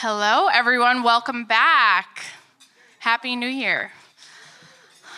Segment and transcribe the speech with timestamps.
[0.00, 1.02] Hello, everyone.
[1.02, 2.22] Welcome back.
[3.00, 3.90] Happy New Year.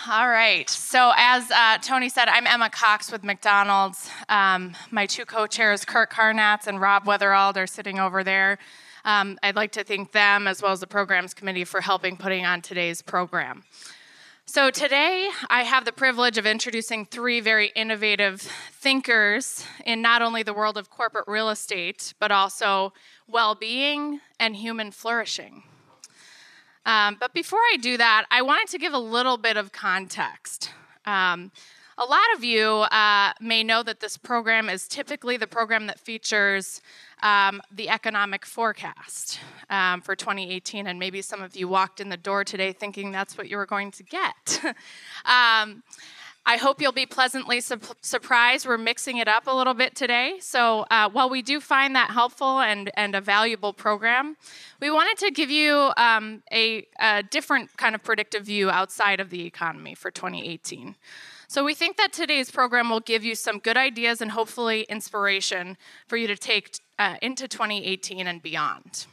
[0.09, 0.71] All right.
[0.71, 4.09] So, as uh, Tony said, I'm Emma Cox with McDonald's.
[4.31, 8.57] Um, my two co chairs, Kurt Karnatz and Rob Weatherald, are sitting over there.
[9.05, 12.47] Um, I'd like to thank them as well as the programs committee for helping putting
[12.47, 13.65] on today's program.
[14.53, 18.41] So, today I have the privilege of introducing three very innovative
[18.73, 22.93] thinkers in not only the world of corporate real estate, but also
[23.29, 25.63] well being and human flourishing.
[26.85, 30.73] Um, but before I do that, I wanted to give a little bit of context.
[31.07, 31.53] Um,
[31.97, 36.01] a lot of you uh, may know that this program is typically the program that
[36.01, 36.81] features
[37.23, 42.17] um, the economic forecast um, for 2018, and maybe some of you walked in the
[42.17, 44.61] door today thinking that's what you were going to get.
[45.25, 45.83] um,
[46.47, 48.67] I hope you'll be pleasantly su- surprised.
[48.67, 50.39] We're mixing it up a little bit today.
[50.41, 54.37] So, uh, while we do find that helpful and, and a valuable program,
[54.81, 59.31] we wanted to give you um, a, a different kind of predictive view outside of
[59.31, 60.97] the economy for 2018.
[61.53, 65.77] So, we think that today's program will give you some good ideas and hopefully inspiration
[66.07, 69.07] for you to take uh, into 2018 and beyond.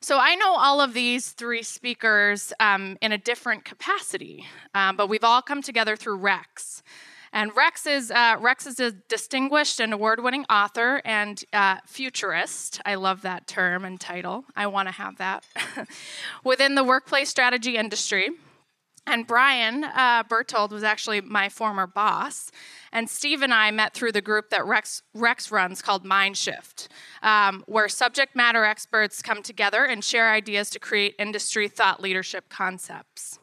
[0.00, 5.08] So I know all of these three speakers um, in a different capacity, um, but
[5.08, 6.84] we've all come together through Rex.
[7.32, 12.80] And Rex is, uh, Rex is a distinguished and award winning author and uh, futurist.
[12.86, 14.44] I love that term and title.
[14.54, 15.42] I want to have that
[16.44, 18.30] within the workplace strategy industry.
[19.10, 22.52] And Brian uh, Berthold was actually my former boss.
[22.92, 26.86] And Steve and I met through the group that Rex, Rex runs called Mindshift,
[27.20, 32.48] um, where subject matter experts come together and share ideas to create industry thought leadership
[32.48, 33.40] concepts.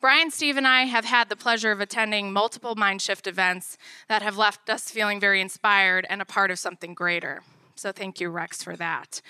[0.00, 3.76] Brian, Steve, and I have had the pleasure of attending multiple Mindshift events
[4.08, 7.42] that have left us feeling very inspired and a part of something greater.
[7.76, 9.20] So, thank you, Rex, for that.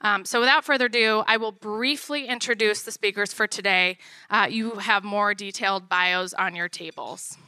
[0.00, 3.98] Um, so, without further ado, I will briefly introduce the speakers for today.
[4.28, 7.38] Uh, you have more detailed bios on your tables.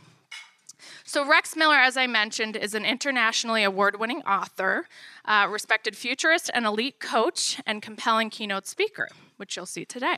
[1.04, 4.88] So, Rex Miller, as I mentioned, is an internationally award winning author,
[5.24, 10.16] uh, respected futurist, and elite coach, and compelling keynote speaker, which you'll see today.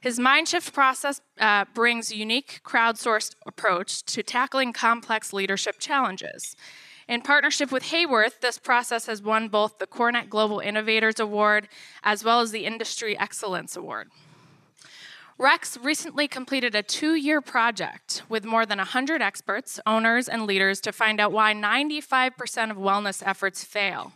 [0.00, 6.56] His Mindshift process uh, brings a unique crowdsourced approach to tackling complex leadership challenges.
[7.08, 11.68] In partnership with Haworth, this process has won both the CoreNet Global Innovators Award
[12.02, 14.10] as well as the Industry Excellence Award.
[15.38, 20.80] Rex recently completed a two year project with more than 100 experts, owners, and leaders
[20.82, 24.12] to find out why 95% of wellness efforts fail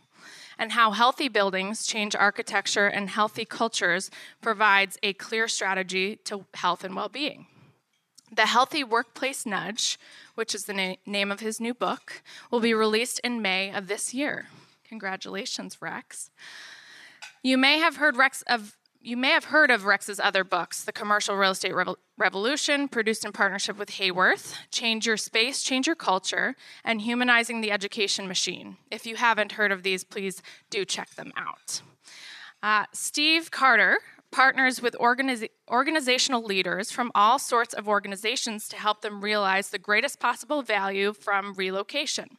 [0.59, 4.11] and how healthy buildings change architecture and healthy cultures
[4.41, 7.47] provides a clear strategy to health and well being.
[8.37, 9.99] The Healthy Workplace Nudge,
[10.35, 13.89] which is the na- name of his new book, will be released in May of
[13.89, 14.49] this year.
[14.85, 16.31] Congratulations, Rex.
[17.43, 20.93] You may have heard Rex of you may have heard of Rex's other books, The
[20.93, 21.75] Commercial Real Estate
[22.19, 27.71] Revolution, produced in partnership with Haworth, Change Your Space, Change Your Culture, and Humanizing the
[27.71, 28.79] Education Machine.
[28.91, 31.83] If you haven't heard of these, please do check them out.
[32.65, 33.99] Uh, Steve Carter
[34.31, 39.79] partners with organiz- organizational leaders from all sorts of organizations to help them realize the
[39.79, 42.39] greatest possible value from relocation.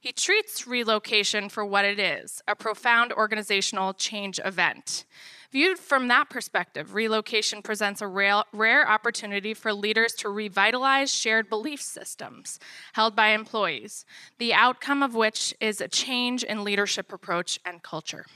[0.00, 5.04] He treats relocation for what it is a profound organizational change event.
[5.50, 11.48] Viewed from that perspective, relocation presents a rare, rare, opportunity for leaders to revitalize shared
[11.48, 12.60] belief systems
[12.92, 14.04] held by employees,
[14.36, 18.26] the outcome of which is a change in leadership approach and culture.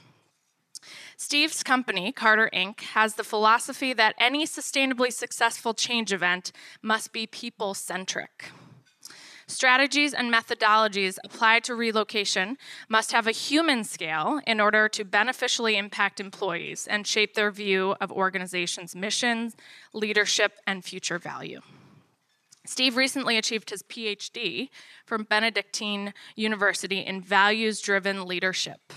[1.17, 6.51] Steve's company, Carter Inc., has the philosophy that any sustainably successful change event
[6.81, 8.51] must be people centric.
[9.45, 12.57] Strategies and methodologies applied to relocation
[12.87, 17.95] must have a human scale in order to beneficially impact employees and shape their view
[17.99, 19.55] of organizations' missions,
[19.93, 21.59] leadership, and future value.
[22.65, 24.69] Steve recently achieved his PhD
[25.05, 28.93] from Benedictine University in values driven leadership.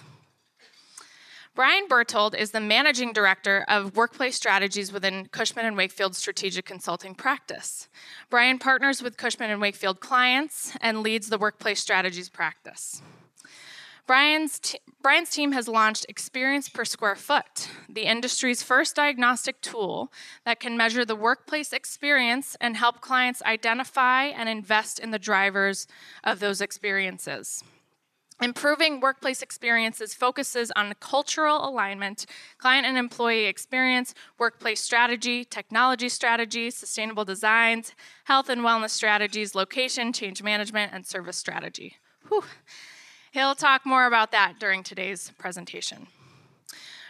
[1.56, 7.14] Brian Berthold is the managing director of workplace strategies within Cushman and Wakefield Strategic Consulting
[7.14, 7.88] Practice.
[8.29, 13.00] Brian partners with Cushman and Wakefield clients and leads the workplace strategies practice.
[14.06, 20.12] Brian's, t- Brian's team has launched Experience Per Square Foot, the industry's first diagnostic tool
[20.44, 25.87] that can measure the workplace experience and help clients identify and invest in the drivers
[26.23, 27.64] of those experiences.
[28.43, 32.27] Improving workplace experiences focuses on cultural alignment,
[32.59, 37.93] client and employee experience, workplace strategy, technology strategy, sustainable designs,
[38.25, 41.97] health and wellness strategies, location, change management, and service strategy.
[42.29, 42.44] Whew.
[43.33, 46.06] He'll talk more about that during today's presentation.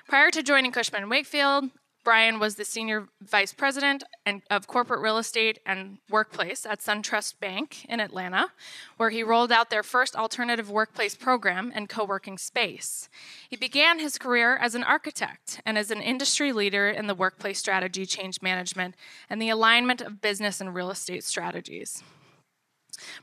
[0.08, 1.70] Prior to joining Cushman Wakefield,
[2.06, 7.40] Brian was the senior vice president and, of corporate real estate and workplace at SunTrust
[7.40, 8.52] Bank in Atlanta,
[8.96, 13.08] where he rolled out their first alternative workplace program and co working space.
[13.50, 17.58] He began his career as an architect and as an industry leader in the workplace
[17.58, 18.94] strategy, change management,
[19.28, 22.04] and the alignment of business and real estate strategies.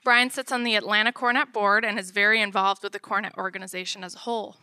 [0.03, 4.03] Brian sits on the Atlanta CoreNet board and is very involved with the CoreNet organization
[4.03, 4.57] as a whole.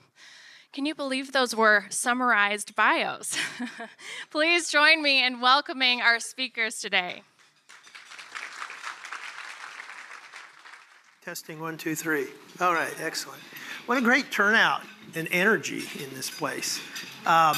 [0.72, 3.37] Can you believe those were summarized bios?
[4.31, 7.22] Please join me in welcoming our speakers today.
[11.25, 12.28] Testing one, two, three.
[12.61, 13.43] All right, excellent.
[13.87, 14.82] What a great turnout
[15.17, 16.81] and energy in this place.
[17.26, 17.56] Um,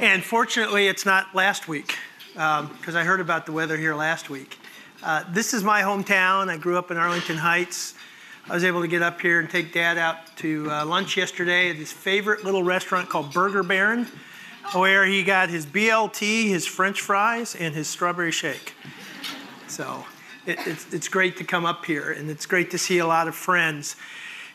[0.00, 1.96] and fortunately, it's not last week,
[2.32, 2.64] because
[2.94, 4.58] um, I heard about the weather here last week.
[5.04, 6.48] Uh, this is my hometown.
[6.48, 7.94] I grew up in Arlington Heights.
[8.46, 11.70] I was able to get up here and take Dad out to uh, lunch yesterday
[11.70, 14.06] at his favorite little restaurant called Burger Baron,
[14.74, 18.74] where he got his BLT, his French fries, and his strawberry shake.
[19.66, 20.04] So
[20.44, 23.28] it, it's, it's great to come up here, and it's great to see a lot
[23.28, 23.96] of friends.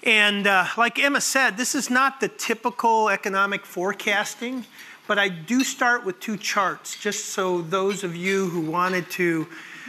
[0.04, 4.66] And uh, like Emma said, this is not the typical economic forecasting,
[5.08, 9.48] but I do start with two charts, just so those of you who wanted to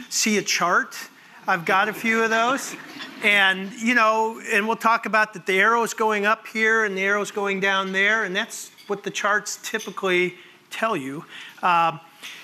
[0.09, 0.97] see a chart,
[1.47, 2.75] I've got a few of those.
[3.23, 6.97] And, you know, and we'll talk about that the arrow is going up here and
[6.97, 10.35] the arrow is going down there, and that's what the charts typically
[10.69, 11.25] tell you.
[11.61, 11.97] Uh,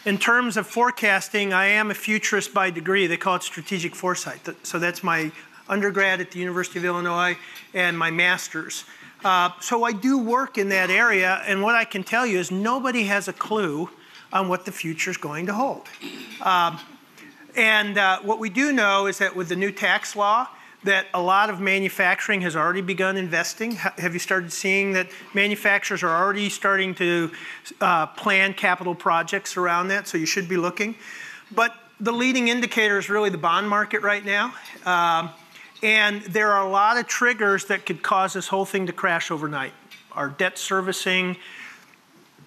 [0.05, 3.07] in terms of forecasting, I am a futurist by degree.
[3.07, 4.39] They call it strategic foresight.
[4.63, 5.31] So that's my
[5.69, 7.37] undergrad at the University of Illinois
[7.73, 8.85] and my master's.
[9.23, 12.51] Uh, so I do work in that area, and what I can tell you is
[12.51, 13.89] nobody has a clue
[14.31, 15.87] on what the future is going to hold.
[16.41, 16.79] Um,
[17.57, 20.47] and uh, what we do know is that with the new tax law,
[20.83, 23.71] that a lot of manufacturing has already begun investing.
[23.71, 27.31] Have you started seeing that manufacturers are already starting to
[27.81, 30.07] uh, plan capital projects around that?
[30.07, 30.95] So you should be looking.
[31.53, 34.53] But the leading indicator is really the bond market right now.
[34.85, 35.31] Um,
[35.81, 39.31] and there are a lot of triggers that could cause this whole thing to crash
[39.31, 39.73] overnight.
[40.11, 41.37] Our debt servicing,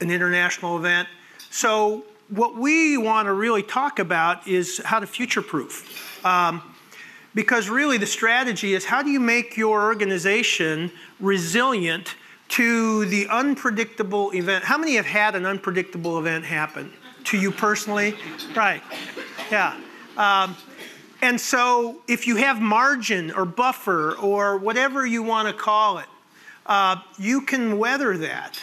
[0.01, 1.09] an international event.
[1.51, 6.25] So what we want to really talk about is how to future proof.
[6.25, 6.62] Um,
[7.35, 10.91] because really, the strategy is how do you make your organization
[11.21, 12.17] resilient
[12.49, 14.65] to the unpredictable event?
[14.65, 16.93] How many have had an unpredictable event happen
[17.25, 18.17] to you personally?
[18.56, 18.83] Right.
[19.50, 19.76] Yeah.
[20.17, 20.56] Um,
[21.23, 26.06] and so, if you have margin or buffer or whatever you want to call it,
[26.67, 28.59] uh, you can weather that.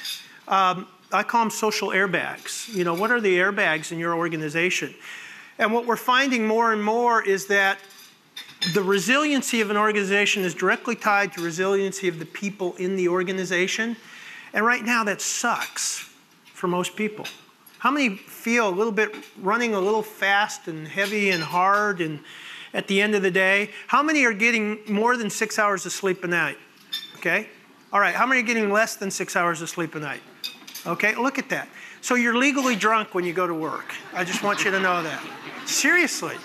[0.47, 2.73] Um, I call them social airbags.
[2.73, 4.93] You know, what are the airbags in your organization?
[5.57, 7.79] And what we're finding more and more is that
[8.73, 13.07] the resiliency of an organization is directly tied to resiliency of the people in the
[13.07, 13.95] organization.
[14.53, 16.09] And right now, that sucks
[16.53, 17.25] for most people.
[17.79, 22.19] How many feel a little bit running a little fast and heavy and hard and
[22.73, 23.69] at the end of the day?
[23.87, 26.57] How many are getting more than six hours of sleep a night?
[27.17, 27.47] Okay?
[27.93, 30.21] All right, how many are getting less than six hours of sleep a night?
[30.87, 31.67] Okay, look at that.
[32.01, 33.93] So you're legally drunk when you go to work.
[34.13, 35.21] I just want you to know that.
[35.65, 36.37] Seriously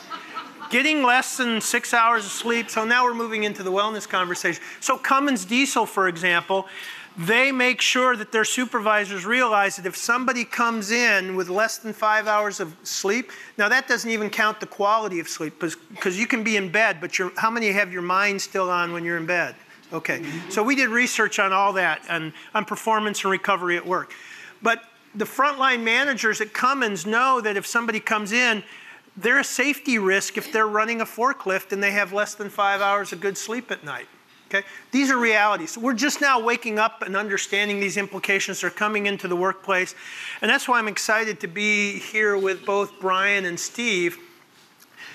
[0.73, 2.71] getting less than six hours of sleep.
[2.71, 4.63] So now we're moving into the wellness conversation.
[4.81, 6.67] So Cummins Diesel, for example,
[7.17, 11.93] they make sure that their supervisors realize that if somebody comes in with less than
[11.93, 16.27] five hours of sleep, now that doesn't even count the quality of sleep because you
[16.27, 19.27] can be in bed, but how many have your mind still on when you're in
[19.27, 19.55] bed?
[19.93, 24.15] Okay, so we did research on all that and on performance and recovery at work.
[24.63, 24.83] But
[25.15, 28.63] the frontline managers at Cummins know that if somebody comes in,
[29.17, 32.81] they're a safety risk if they're running a forklift and they have less than five
[32.81, 34.07] hours of good sleep at night.
[34.49, 34.67] Okay?
[34.91, 35.79] These are realities.
[35.79, 38.61] We're just now waking up and understanding these implications.
[38.61, 39.95] They're coming into the workplace.
[40.41, 44.19] And that's why I'm excited to be here with both Brian and Steve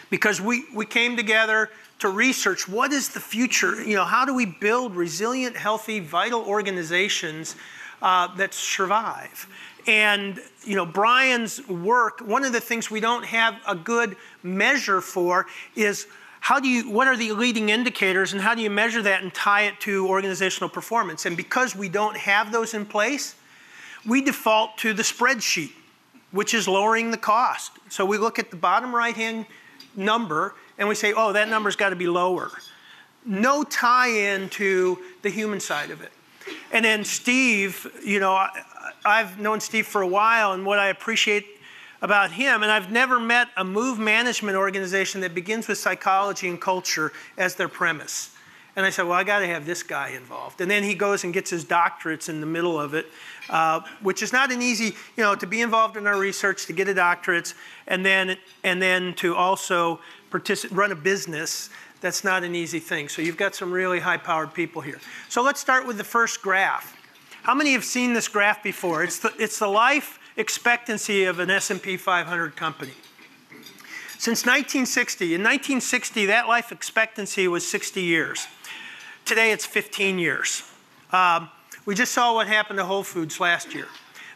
[0.09, 3.83] because we, we came together to research what is the future?
[3.83, 7.55] You know, how do we build resilient, healthy, vital organizations
[8.01, 9.47] uh, that survive?
[9.87, 14.99] And you know, Brian's work, one of the things we don't have a good measure
[15.01, 16.07] for is
[16.39, 19.33] how do you what are the leading indicators and how do you measure that and
[19.33, 21.25] tie it to organizational performance?
[21.25, 23.35] And because we don't have those in place,
[24.05, 25.71] we default to the spreadsheet,
[26.31, 27.71] which is lowering the cost.
[27.89, 29.45] So we look at the bottom right-hand
[29.95, 32.51] number and we say, "Oh, that number's got to be lower."
[33.25, 36.11] No tie in to the human side of it.
[36.71, 38.47] And then Steve, you know,
[39.05, 41.45] I've known Steve for a while, and what I appreciate
[42.01, 46.61] about him, and I've never met a move management organization that begins with psychology and
[46.61, 48.31] culture as their premise.
[48.75, 50.61] And I said, well, I got to have this guy involved.
[50.61, 53.07] And then he goes and gets his doctorates in the middle of it,
[53.49, 56.73] uh, which is not an easy, you know, to be involved in our research, to
[56.73, 57.55] get a doctorate,
[57.87, 59.99] and then and then to also
[60.71, 61.71] run a business.
[62.01, 63.09] That's not an easy thing.
[63.09, 64.99] So you've got some really high-powered people here.
[65.29, 66.95] So let's start with the first graph.
[67.43, 69.03] How many have seen this graph before?
[69.03, 72.91] It's the, it's the life expectancy of an S&P 500 company.
[74.19, 78.47] Since 1960, in 1960, that life expectancy was 60 years.
[79.25, 80.63] Today it's 15 years.
[81.11, 81.49] Um,
[81.85, 83.87] we just saw what happened to Whole Foods last year.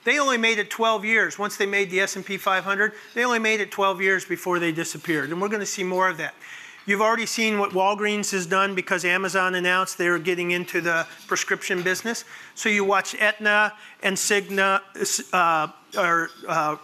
[0.04, 1.38] They only made it 12 years.
[1.38, 5.30] Once they made the S&P 500, they only made it 12 years before they disappeared.
[5.30, 6.34] And we're going to see more of that.
[6.88, 11.06] You've already seen what Walgreens has done because Amazon announced they were getting into the
[11.28, 12.26] prescription business.
[12.56, 14.82] So you watch Aetna and Cigna,
[15.32, 16.76] uh, or uh,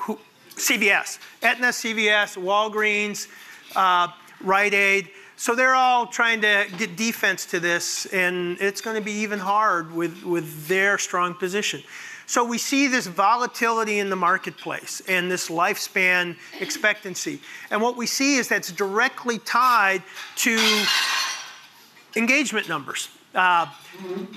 [0.00, 0.18] who,
[0.56, 3.28] CVS, Aetna, CVS, Walgreens,
[3.76, 4.08] uh,
[4.40, 5.10] Rite Aid.
[5.36, 9.38] So they're all trying to get defense to this, and it's going to be even
[9.38, 11.80] hard with, with their strong position.
[12.28, 17.40] So we see this volatility in the marketplace and this lifespan expectancy.
[17.70, 20.02] And what we see is that's directly tied
[20.36, 20.84] to
[22.16, 23.08] engagement numbers.
[23.34, 23.64] Uh,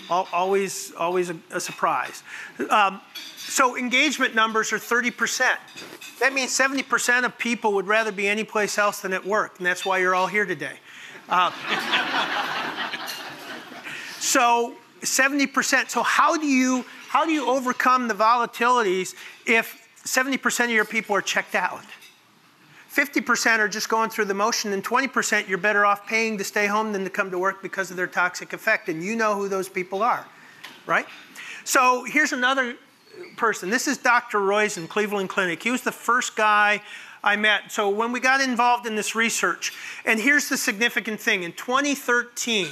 [0.09, 2.23] always, always a, a surprise.
[2.69, 3.01] Um,
[3.35, 5.57] so engagement numbers are 30%.
[6.21, 9.85] That means 70% of people would rather be anyplace else than at work, and that's
[9.85, 10.77] why you're all here today.
[11.27, 11.51] Uh,
[14.21, 15.89] so 70%.
[15.89, 19.15] So how do you how do you overcome the volatilities
[19.45, 21.83] if 70% of your people are checked out?
[22.89, 26.67] 50% are just going through the motion, and 20% you're better off paying to stay
[26.67, 28.87] home than to come to work because of their toxic effect.
[28.87, 30.25] And you know who those people are,
[30.85, 31.05] right?
[31.65, 32.77] So here's another
[33.35, 33.69] person.
[33.69, 34.39] This is Dr.
[34.39, 35.61] Roizen, Cleveland Clinic.
[35.61, 36.81] He was the first guy
[37.21, 37.73] I met.
[37.73, 39.73] So when we got involved in this research,
[40.05, 42.69] and here's the significant thing in 2013,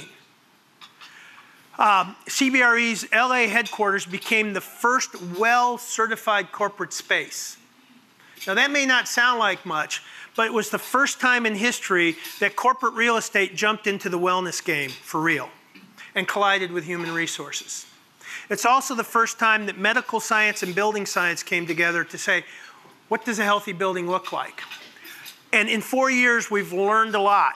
[1.80, 7.56] um, CBRE's LA headquarters became the first well certified corporate space.
[8.46, 10.02] Now, that may not sound like much,
[10.36, 14.18] but it was the first time in history that corporate real estate jumped into the
[14.18, 15.48] wellness game for real
[16.14, 17.86] and collided with human resources.
[18.50, 22.44] It's also the first time that medical science and building science came together to say,
[23.08, 24.62] what does a healthy building look like?
[25.52, 27.54] And in four years, we've learned a lot.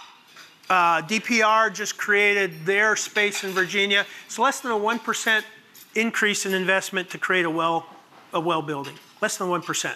[0.71, 4.07] Uh, DPR just created their space in Virginia.
[4.27, 5.45] It's less than a 1%
[5.95, 7.87] increase in investment to create a well,
[8.33, 9.95] a well building, less than 1%.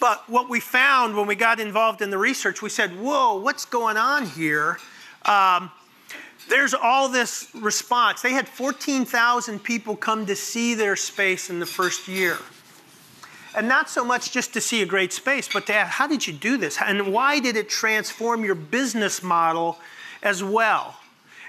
[0.00, 3.64] But what we found when we got involved in the research, we said, whoa, what's
[3.64, 4.78] going on here?
[5.24, 5.70] Um,
[6.48, 8.20] there's all this response.
[8.20, 12.38] They had 14,000 people come to see their space in the first year.
[13.54, 16.26] And not so much just to see a great space, but to ask, how did
[16.26, 16.78] you do this?
[16.80, 19.78] And why did it transform your business model
[20.22, 20.96] as well?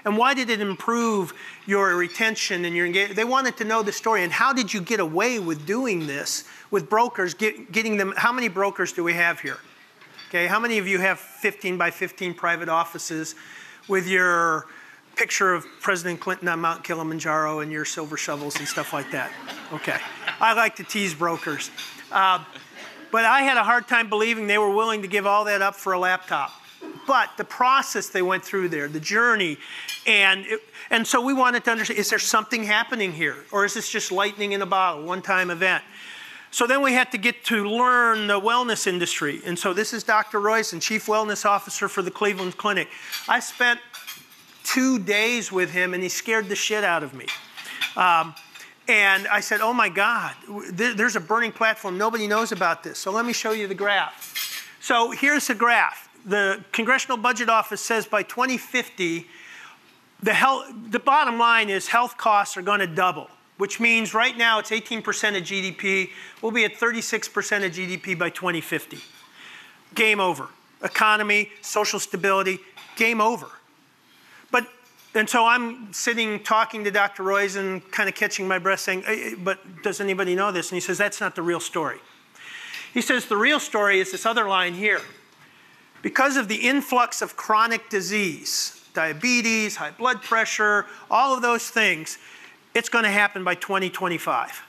[0.04, 1.32] And why did it improve
[1.66, 3.16] your retention and your engagement?
[3.16, 4.22] They wanted to know the story.
[4.22, 8.12] And how did you get away with doing this with brokers, get, getting them?
[8.16, 9.58] How many brokers do we have here?
[10.28, 13.34] Okay, how many of you have 15 by 15 private offices
[13.88, 14.66] with your
[15.16, 19.32] picture of President Clinton on Mount Kilimanjaro and your silver shovels and stuff like that?
[19.72, 19.98] Okay,
[20.40, 21.70] I like to tease brokers.
[22.14, 22.42] Uh,
[23.10, 25.74] but I had a hard time believing they were willing to give all that up
[25.74, 26.52] for a laptop.
[27.06, 29.58] But the process they went through there, the journey,
[30.06, 33.74] and it, and so we wanted to understand: is there something happening here, or is
[33.74, 35.82] this just lightning in a bottle, one-time event?
[36.50, 40.04] So then we had to get to learn the wellness industry, and so this is
[40.04, 40.40] Dr.
[40.40, 42.88] Roizen, Chief Wellness Officer for the Cleveland Clinic.
[43.28, 43.80] I spent
[44.62, 47.26] two days with him, and he scared the shit out of me.
[47.96, 48.34] Um,
[48.88, 50.34] and I said, Oh my God,
[50.72, 51.96] there's a burning platform.
[51.96, 52.98] Nobody knows about this.
[52.98, 54.78] So let me show you the graph.
[54.80, 56.08] So here's the graph.
[56.26, 59.26] The Congressional Budget Office says by 2050,
[60.22, 64.36] the, health, the bottom line is health costs are going to double, which means right
[64.36, 64.98] now it's 18%
[65.36, 66.10] of GDP.
[66.40, 67.28] We'll be at 36%
[67.64, 68.98] of GDP by 2050.
[69.94, 70.48] Game over.
[70.82, 72.58] Economy, social stability,
[72.96, 73.48] game over.
[74.50, 74.66] But
[75.14, 77.22] and so I'm sitting talking to Dr.
[77.22, 80.70] Roizen, kind of catching my breath, saying, But does anybody know this?
[80.70, 81.98] And he says, That's not the real story.
[82.92, 85.00] He says, The real story is this other line here.
[86.02, 92.18] Because of the influx of chronic disease, diabetes, high blood pressure, all of those things,
[92.74, 94.62] it's going to happen by 2025.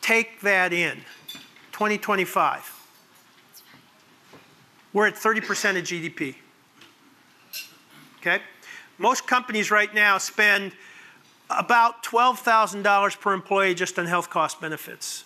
[0.00, 0.96] Take that in.
[1.72, 2.70] 2025.
[4.92, 6.36] We're at 30% of GDP.
[8.26, 8.42] Okay?
[8.96, 10.72] Most companies right now spend
[11.50, 15.24] about $12,000 per employee just on health cost benefits.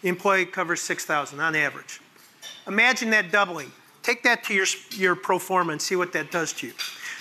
[0.00, 2.00] The employee covers 6,000 on average.
[2.66, 3.70] Imagine that doubling.
[4.02, 6.72] Take that to your, your pro forma and see what that does to you.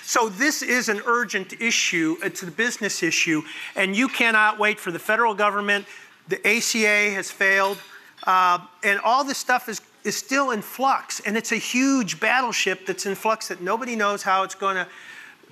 [0.04, 2.16] So this is an urgent issue.
[2.24, 3.42] It's a business issue,
[3.76, 5.86] and you cannot wait for the federal government.
[6.30, 7.78] The ACA has failed,
[8.24, 12.86] uh, and all this stuff is is still in flux, and it's a huge battleship
[12.86, 14.88] that's in flux that nobody knows how it's going to.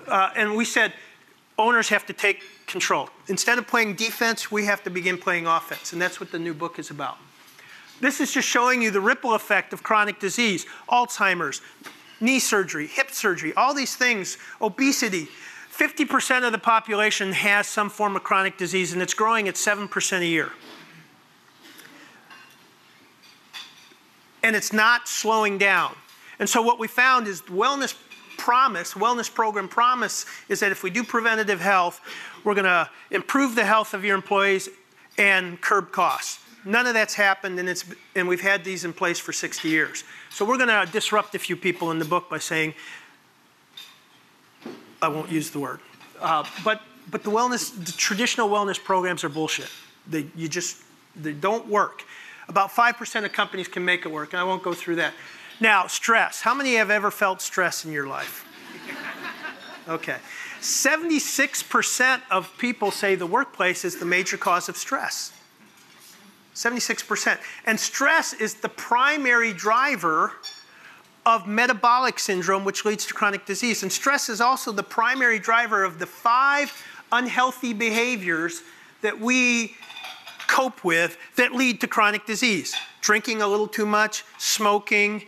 [0.08, 0.94] Uh, and we said
[1.58, 3.10] owners have to take control.
[3.28, 6.54] Instead of playing defense, we have to begin playing offense, and that's what the new
[6.54, 7.18] book is about.
[8.02, 11.62] This is just showing you the ripple effect of chronic disease, Alzheimer's,
[12.20, 15.28] knee surgery, hip surgery, all these things, obesity.
[15.72, 20.20] 50% of the population has some form of chronic disease, and it's growing at 7%
[20.20, 20.52] a year.
[24.44, 25.96] And it's not slowing down.
[26.38, 27.96] And so, what we found is wellness
[28.46, 32.00] promise, wellness program promise, is that if we do preventative health,
[32.44, 34.70] we're going to improve the health of your employees
[35.18, 36.44] and curb costs.
[36.64, 37.84] None of that's happened, and, it's,
[38.16, 40.04] and we've had these in place for 60 years.
[40.30, 42.76] So we're going to disrupt a few people in the book by saying,
[45.02, 45.80] I won't use the word,
[46.22, 49.72] uh, but, but the wellness, the traditional wellness programs are bullshit.
[50.06, 50.84] They, you just,
[51.16, 52.04] they don't work.
[52.48, 55.16] About 5% of companies can make it work, and I won't go through that.
[55.60, 56.42] Now, stress.
[56.42, 58.46] How many have ever felt stress in your life?
[59.88, 60.18] Okay.
[60.62, 65.32] 76% of people say the workplace is the major cause of stress.
[66.56, 67.38] 76%.
[67.66, 70.34] And stress is the primary driver
[71.26, 73.84] of metabolic syndrome, which leads to chronic disease.
[73.84, 76.74] And stress is also the primary driver of the five
[77.12, 78.64] unhealthy behaviors
[79.02, 79.76] that we
[80.48, 85.24] cope with that lead to chronic disease drinking a little too much, smoking,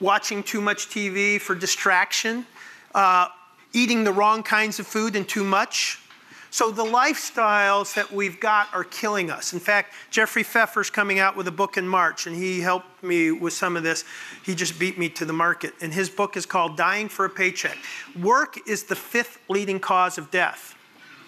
[0.00, 2.46] watching too much TV for distraction,
[2.94, 3.28] uh,
[3.72, 5.98] eating the wrong kinds of food and too much,
[6.52, 9.52] so the lifestyles that we've got are killing us.
[9.52, 13.30] In fact, Jeffrey Pfeffer's coming out with a book in March, and he helped me
[13.30, 14.04] with some of this.
[14.42, 15.74] He just beat me to the market.
[15.80, 17.78] And his book is called Dying for a Paycheck.
[18.20, 20.74] Work is the fifth leading cause of death.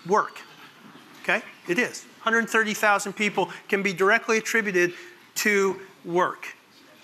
[0.09, 0.41] Work.
[1.23, 1.41] Okay?
[1.69, 2.05] It is.
[2.25, 4.93] 130,000 people can be directly attributed
[5.37, 6.49] to work.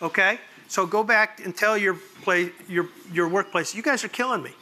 [0.03, 0.41] Okay?
[0.69, 4.53] So go back and tell your, play, your, your workplace, you guys are killing me.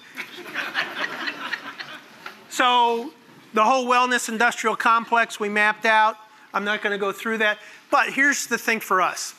[2.48, 3.12] so
[3.54, 6.16] the whole wellness industrial complex we mapped out.
[6.54, 7.58] I'm not going to go through that.
[7.90, 9.34] But here's the thing for us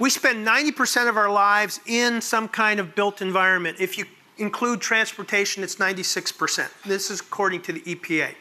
[0.00, 3.78] we spend 90% of our lives in some kind of built environment.
[3.80, 4.06] If you
[4.38, 6.68] include transportation, it's 96%.
[6.84, 8.34] This is according to the EPA.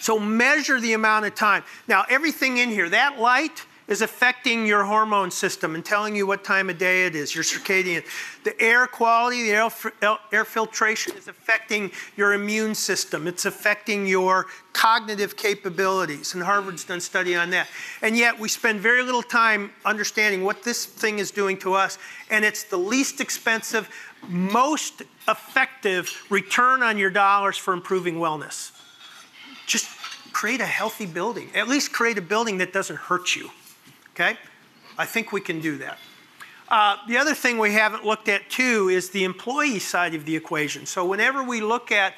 [0.00, 1.62] So measure the amount of time.
[1.86, 6.42] Now, everything in here, that light, is affecting your hormone system and telling you what
[6.42, 8.02] time of day it is, your circadian.
[8.42, 13.26] The air quality, the air, air, filtration is affecting your immune system.
[13.26, 16.34] It's affecting your cognitive capabilities.
[16.34, 17.68] And Harvard's done study on that.
[18.00, 21.98] And yet we spend very little time understanding what this thing is doing to us.
[22.30, 23.88] And it's the least expensive,
[24.28, 28.72] most effective return on your dollars for improving wellness.
[29.66, 29.88] Just
[30.32, 31.50] create a healthy building.
[31.54, 33.50] At least create a building that doesn't hurt you.
[34.14, 34.36] Okay?
[34.96, 35.98] I think we can do that.
[36.68, 40.34] Uh, the other thing we haven't looked at too is the employee side of the
[40.34, 40.86] equation.
[40.86, 42.14] So whenever we look at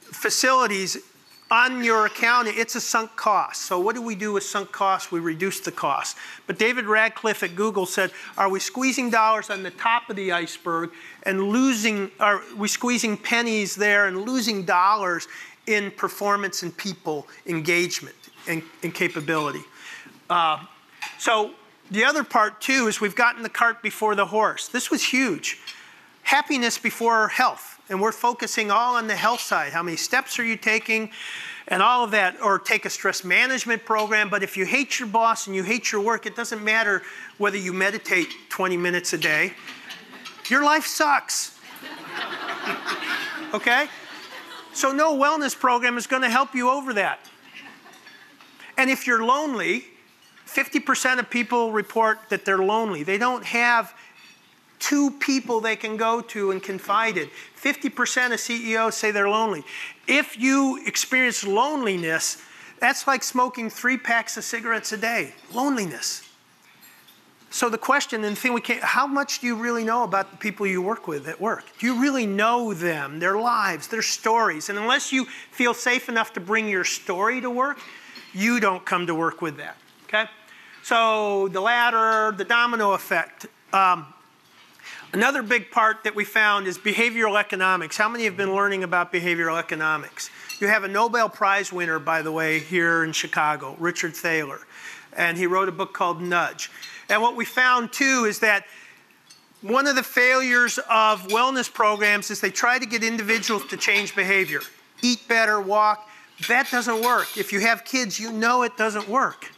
[0.00, 0.96] facilities
[1.50, 3.62] on your account, it's a sunk cost.
[3.62, 5.12] So what do we do with sunk costs?
[5.12, 6.16] We reduce the cost.
[6.46, 10.32] But David Radcliffe at Google said, are we squeezing dollars on the top of the
[10.32, 10.90] iceberg
[11.22, 15.28] and losing, are we squeezing pennies there and losing dollars
[15.66, 18.16] in performance and people engagement
[18.48, 19.62] and, and capability?
[20.28, 20.64] Uh,
[21.18, 21.52] so
[21.90, 24.68] the other part too is we've gotten the cart before the horse.
[24.68, 25.58] This was huge.
[26.22, 27.80] Happiness before health.
[27.88, 29.72] And we're focusing all on the health side.
[29.72, 31.10] How many steps are you taking?
[31.68, 34.28] And all of that, or take a stress management program.
[34.28, 37.02] But if you hate your boss and you hate your work, it doesn't matter
[37.38, 39.52] whether you meditate 20 minutes a day.
[40.48, 41.58] Your life sucks.
[43.54, 43.88] okay?
[44.72, 47.20] So, no wellness program is going to help you over that.
[48.76, 49.86] And if you're lonely,
[50.56, 53.02] 50% of people report that they're lonely.
[53.02, 53.94] They don't have
[54.78, 57.28] two people they can go to and confide in.
[57.60, 59.64] 50% of CEOs say they're lonely.
[60.08, 62.42] If you experience loneliness,
[62.80, 65.34] that's like smoking three packs of cigarettes a day.
[65.52, 66.22] Loneliness.
[67.50, 70.30] So the question and the thing we can't, how much do you really know about
[70.30, 71.64] the people you work with at work?
[71.78, 74.70] Do you really know them, their lives, their stories?
[74.70, 77.78] And unless you feel safe enough to bring your story to work,
[78.34, 79.76] you don't come to work with that.
[80.04, 80.26] Okay?
[80.86, 83.46] So the ladder, the domino effect.
[83.72, 84.06] Um,
[85.12, 87.96] another big part that we found is behavioral economics.
[87.96, 90.30] How many have been learning about behavioral economics?
[90.60, 94.60] You have a Nobel Prize winner, by the way, here in Chicago, Richard Thaler.
[95.16, 96.70] And he wrote a book called Nudge.
[97.08, 98.64] And what we found too is that
[99.62, 104.14] one of the failures of wellness programs is they try to get individuals to change
[104.14, 104.60] behavior,
[105.02, 106.08] eat better, walk.
[106.46, 107.36] That doesn't work.
[107.36, 109.50] If you have kids, you know it doesn't work.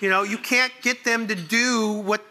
[0.00, 2.24] You know, you can't get them to do what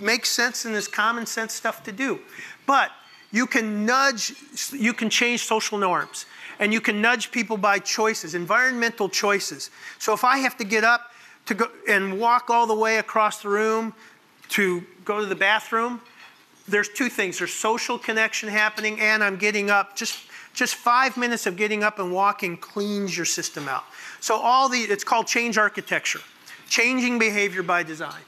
[0.00, 2.20] makes sense and is common sense stuff to do.
[2.66, 2.90] But
[3.32, 4.34] you can nudge,
[4.72, 6.26] you can change social norms,
[6.58, 9.70] and you can nudge people by choices, environmental choices.
[9.98, 11.12] So if I have to get up
[11.46, 13.94] to go and walk all the way across the room
[14.50, 16.00] to go to the bathroom,
[16.66, 17.38] there's two things.
[17.38, 19.96] There's social connection happening, and I'm getting up.
[19.96, 20.20] Just
[20.54, 23.84] just five minutes of getting up and walking cleans your system out.
[24.20, 26.20] So all the it's called change architecture,
[26.68, 28.22] changing behavior by design.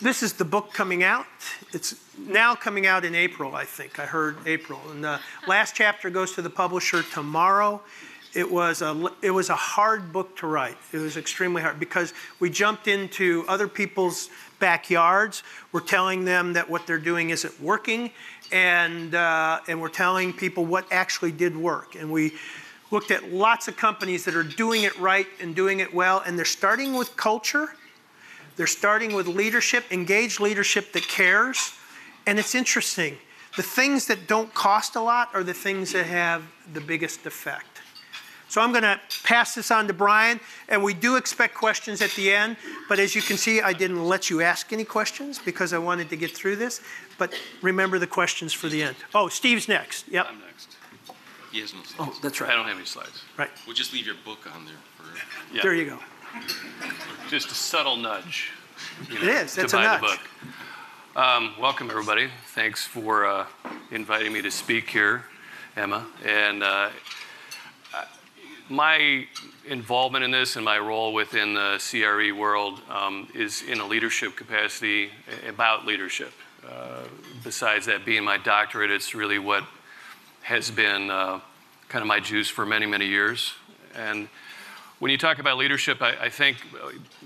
[0.00, 1.26] This is the book coming out.
[1.72, 3.98] It's now coming out in April, I think.
[3.98, 4.80] I heard April.
[4.90, 7.82] And the last chapter goes to the publisher tomorrow.
[8.32, 10.76] It was a it was a hard book to write.
[10.92, 15.42] It was extremely hard because we jumped into other people's backyards.
[15.72, 18.12] We're telling them that what they're doing isn't working,
[18.52, 21.96] and uh, and we're telling people what actually did work.
[21.96, 22.32] And we
[22.90, 26.36] looked at lots of companies that are doing it right and doing it well, and
[26.38, 27.68] they're starting with culture.
[28.56, 31.72] They're starting with leadership, engaged leadership that cares.
[32.26, 33.16] And it's interesting.
[33.56, 37.66] The things that don't cost a lot are the things that have the biggest effect.
[38.48, 42.10] So I'm going to pass this on to Brian, and we do expect questions at
[42.10, 42.56] the end.
[42.88, 46.10] But as you can see, I didn't let you ask any questions because I wanted
[46.10, 46.80] to get through this.
[47.16, 48.96] But remember the questions for the end.
[49.14, 50.08] Oh, Steve's next.
[50.08, 50.26] Yep.
[50.28, 50.76] I'm next.
[51.52, 52.16] He has no slides.
[52.16, 52.46] Oh, that's right.
[52.48, 52.56] I right.
[52.58, 53.22] don't have any slides.
[53.36, 53.50] Right.
[53.66, 55.54] We'll just leave your book on there for.
[55.54, 55.98] Yeah, There you go.
[57.28, 58.50] Just a subtle nudge.
[59.10, 59.54] you It know, is.
[59.54, 60.00] to a buy nudge.
[60.00, 60.20] the book.
[61.16, 62.28] Um, welcome, everybody.
[62.54, 63.46] Thanks for uh,
[63.90, 65.24] inviting me to speak here,
[65.76, 66.06] Emma.
[66.24, 66.90] And uh,
[67.92, 68.04] I-
[68.68, 69.26] my
[69.66, 74.36] involvement in this and my role within the CRE world um, is in a leadership
[74.36, 75.10] capacity
[75.48, 76.32] about leadership.
[76.64, 77.00] Uh,
[77.42, 79.64] besides that being my doctorate, it's really what
[80.50, 81.38] has been uh,
[81.88, 83.54] kind of my juice for many, many years.
[83.94, 84.28] And
[84.98, 86.56] when you talk about leadership, I, I think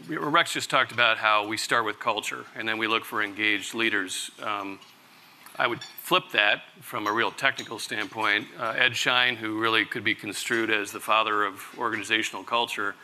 [0.06, 3.72] Rex just talked about how we start with culture and then we look for engaged
[3.74, 4.30] leaders.
[4.42, 4.78] Um,
[5.56, 8.46] I would flip that from a real technical standpoint.
[8.58, 12.94] Uh, Ed Schein, who really could be construed as the father of organizational culture,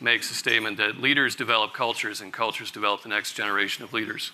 [0.00, 4.32] makes a statement that leaders develop cultures and cultures develop the next generation of leaders.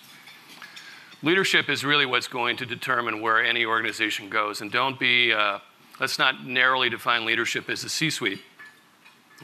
[1.22, 4.61] Leadership is really what's going to determine where any organization goes.
[4.61, 5.61] And don't be, uh,
[5.98, 8.40] let's not narrowly define leadership as the C suite.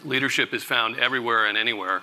[0.04, 2.02] Leadership is found everywhere and anywhere.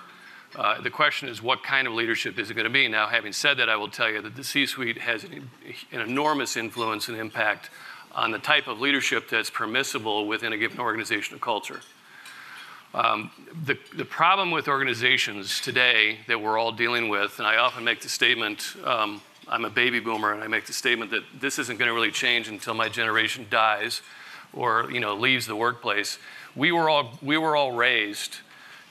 [0.56, 2.88] Uh, the question is, what kind of leadership is it going to be?
[2.88, 5.48] Now, having said that, I will tell you that the C suite has an,
[5.92, 7.70] an enormous influence and impact
[8.12, 11.80] on the type of leadership that's permissible within a given organizational culture.
[12.92, 13.30] Um,
[13.64, 18.00] the, the problem with organizations today that we're all dealing with, and I often make
[18.00, 21.76] the statement, um, I'm a baby boomer, and I make the statement that this isn't
[21.76, 24.00] going to really change until my generation dies
[24.52, 26.18] or you know leaves the workplace.
[26.54, 28.36] We were all we were all raised,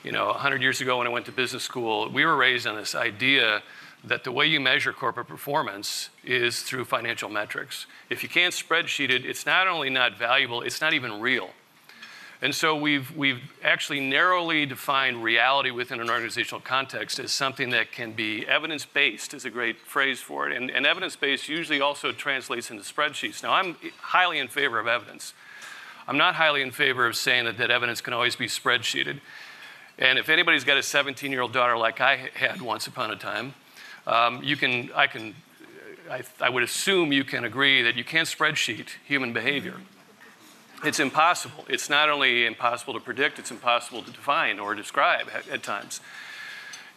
[0.04, 2.76] you know, 100 years ago when I went to business school, we were raised on
[2.76, 3.62] this idea
[4.04, 7.86] that the way you measure corporate performance is through financial metrics.
[8.08, 11.50] If you can't spreadsheet it, it's not only not valuable, it's not even real.
[12.42, 17.92] And so we've, we've actually narrowly defined reality within an organizational context as something that
[17.92, 20.56] can be evidence based, is a great phrase for it.
[20.56, 23.42] And, and evidence based usually also translates into spreadsheets.
[23.42, 25.34] Now, I'm highly in favor of evidence.
[26.08, 29.20] I'm not highly in favor of saying that, that evidence can always be spreadsheeted.
[29.98, 33.16] And if anybody's got a 17 year old daughter like I had once upon a
[33.16, 33.54] time,
[34.06, 35.34] um, you can, I can,
[36.10, 39.74] I, I would assume you can agree that you can't spreadsheet human behavior.
[40.82, 41.66] It's impossible.
[41.68, 46.00] It's not only impossible to predict, it's impossible to define or describe at, at, times.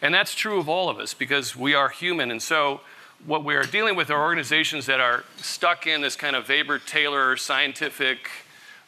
[0.00, 2.30] And that's true of all of us because we are human.
[2.30, 2.80] And so,
[3.26, 6.78] what we are dealing with are organizations that are stuck in this kind of Weber
[6.78, 8.30] Taylor scientific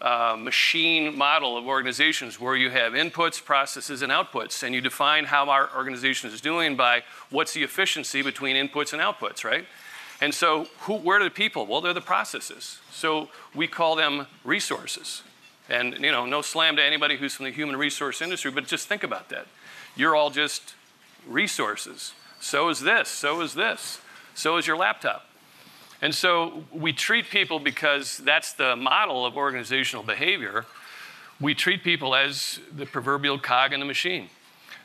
[0.01, 4.63] uh, machine model of organizations where you have inputs, processes, and outputs.
[4.63, 9.03] And you define how our organization is doing by what's the efficiency between inputs and
[9.03, 9.67] outputs, right?
[10.21, 11.67] And so, who, where are the people?
[11.67, 12.79] Well, they're the processes.
[12.91, 15.23] So we call them resources.
[15.69, 18.89] And you know, no slam to anybody who's from the human resource industry, but just
[18.89, 19.47] think about that.
[19.97, 20.75] You're all just
[21.27, 22.13] resources.
[22.41, 23.09] So is this.
[23.09, 24.01] So is this.
[24.35, 25.27] So is your laptop.
[26.03, 30.67] And so we treat people because that's the model of organizational behavior.
[31.41, 34.29] We treat people as the proverbial cog in the machine.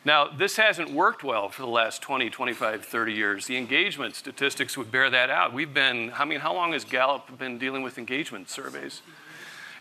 [0.03, 3.45] Now, this hasn't worked well for the last 20, 25, 30 years.
[3.45, 5.53] The engagement statistics would bear that out.
[5.53, 9.03] We've been, I mean, how long has Gallup been dealing with engagement surveys?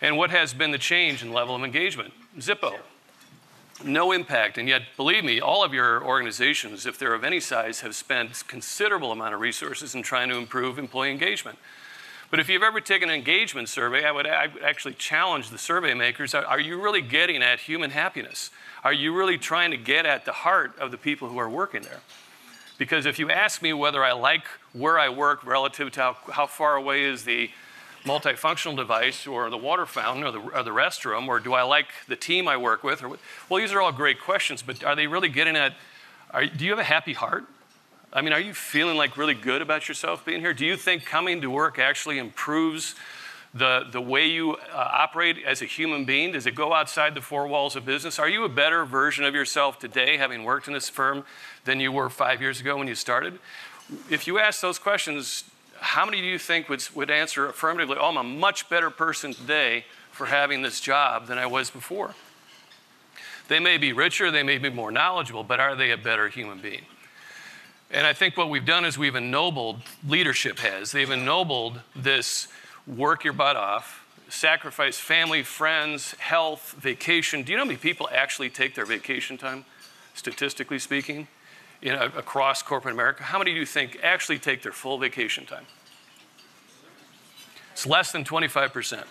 [0.03, 2.13] And what has been the change in level of engagement?
[2.39, 2.79] Zippo.
[3.83, 4.59] no impact.
[4.59, 8.47] And yet, believe me, all of your organizations, if they're of any size, have spent
[8.47, 11.59] considerable amount of resources in trying to improve employee engagement.
[12.31, 16.35] But if you've ever taken an engagement survey, I would, actually challenge the survey makers
[16.35, 18.51] are you really getting at human happiness?
[18.83, 21.83] Are you really trying to get at the heart of the people who are working
[21.83, 22.01] there?
[22.79, 26.47] Because if you ask me whether I like where I work relative to how, how
[26.47, 27.51] far away is the
[28.05, 31.89] multifunctional device or the water fountain or the, or the restroom, or do I like
[32.09, 33.03] the team I work with?
[33.03, 35.75] Or, well, these are all great questions, but are they really getting at,
[36.31, 37.45] are, do you have a happy heart?
[38.13, 40.55] I mean, are you feeling like really good about yourself being here?
[40.55, 42.95] Do you think coming to work actually improves
[43.53, 46.33] the, the way you uh, operate as a human being?
[46.33, 48.19] Does it go outside the four walls of business?
[48.19, 51.25] Are you a better version of yourself today, having worked in this firm,
[51.65, 53.39] than you were five years ago when you started?
[54.09, 55.45] If you ask those questions,
[55.81, 59.35] how many do you think would, would answer affirmatively, oh, I'm a much better person
[59.35, 62.15] today for having this job than I was before?
[63.49, 66.61] They may be richer, they may be more knowledgeable, but are they a better human
[66.61, 66.83] being?
[67.91, 72.47] And I think what we've done is we've ennobled, leadership has, they've ennobled this
[72.97, 77.43] work your butt off, sacrifice family, friends, health, vacation.
[77.43, 79.65] Do you know how many people actually take their vacation time,
[80.15, 81.29] statistically speaking,
[81.81, 83.23] you know, across corporate America?
[83.23, 85.67] How many do you think actually take their full vacation time?
[87.73, 89.05] It's less than 25%.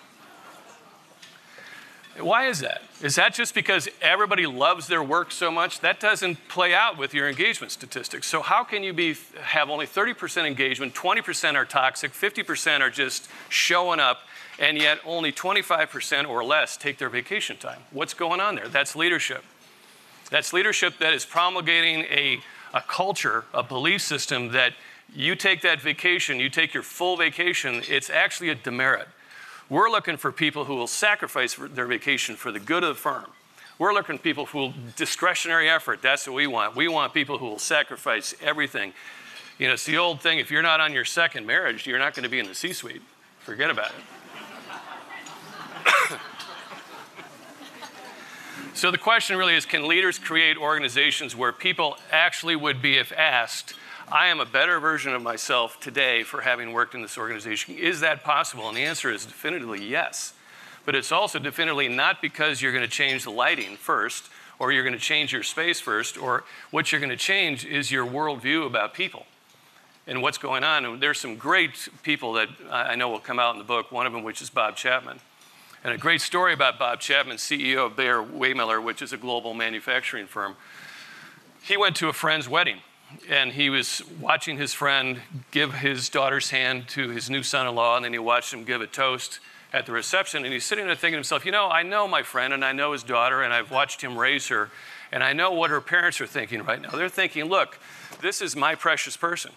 [2.20, 2.82] Why is that?
[3.02, 5.80] Is that just because everybody loves their work so much?
[5.80, 8.28] That doesn't play out with your engagement statistics.
[8.28, 13.30] So how can you be have only 30% engagement, 20% are toxic, 50% are just
[13.48, 14.22] showing up,
[14.60, 17.82] and yet only 25% or less take their vacation time?
[17.92, 18.68] What's going on there?
[18.68, 19.44] That's leadership.
[20.30, 22.42] That's leadership that is promulgating a,
[22.74, 24.74] a culture, a belief system that
[25.14, 29.08] you take that vacation, you take your full vacation, it's actually a demerit.
[29.70, 33.26] We're looking for people who will sacrifice their vacation for the good of the firm.
[33.78, 36.02] We're looking for people who will discretionary effort.
[36.02, 36.76] That's what we want.
[36.76, 38.94] We want people who will sacrifice everything.
[39.60, 42.16] You know, it's the old thing if you're not on your second marriage, you're not
[42.16, 43.02] going to be in the C suite.
[43.40, 44.04] Forget about it.
[48.74, 53.12] so the question really is can leaders create organizations where people actually would be, if
[53.12, 53.76] asked,
[54.12, 57.76] I am a better version of myself today for having worked in this organization.
[57.76, 58.68] Is that possible?
[58.68, 60.34] And the answer is definitively yes.
[60.84, 64.84] But it's also definitively not because you're going to change the lighting first, or you're
[64.84, 68.66] going to change your space first, or what you're going to change is your worldview
[68.66, 69.28] about people
[70.08, 70.86] and what's going on.
[70.86, 74.08] And there's some great people that I know will come out in the book, one
[74.08, 75.20] of them, which is Bob Chapman.
[75.84, 79.54] And a great story about Bob Chapman, CEO of Barry Wehmiller, which is a global
[79.54, 80.56] manufacturing firm.
[81.62, 82.80] He went to a friend's wedding
[83.30, 87.76] and he was watching his friend give his daughter's hand to his new son in
[87.76, 89.40] law, and then he watched him give a toast
[89.74, 90.44] at the reception.
[90.46, 92.72] And he's sitting there thinking to himself, you know, I know my friend, and I
[92.72, 94.70] know his daughter, and I've watched him raise her,
[95.12, 96.90] and I know what her parents are thinking right now.
[96.90, 97.80] They're thinking, look,
[98.22, 99.52] this is my precious person.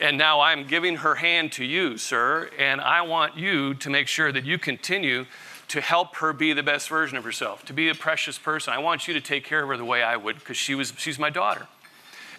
[0.00, 4.06] And now I'm giving her hand to you, sir, and I want you to make
[4.06, 5.26] sure that you continue
[5.68, 8.72] to help her be the best version of herself, to be a precious person.
[8.72, 10.94] I want you to take care of her the way I would, because she was,
[10.96, 11.66] she's my daughter.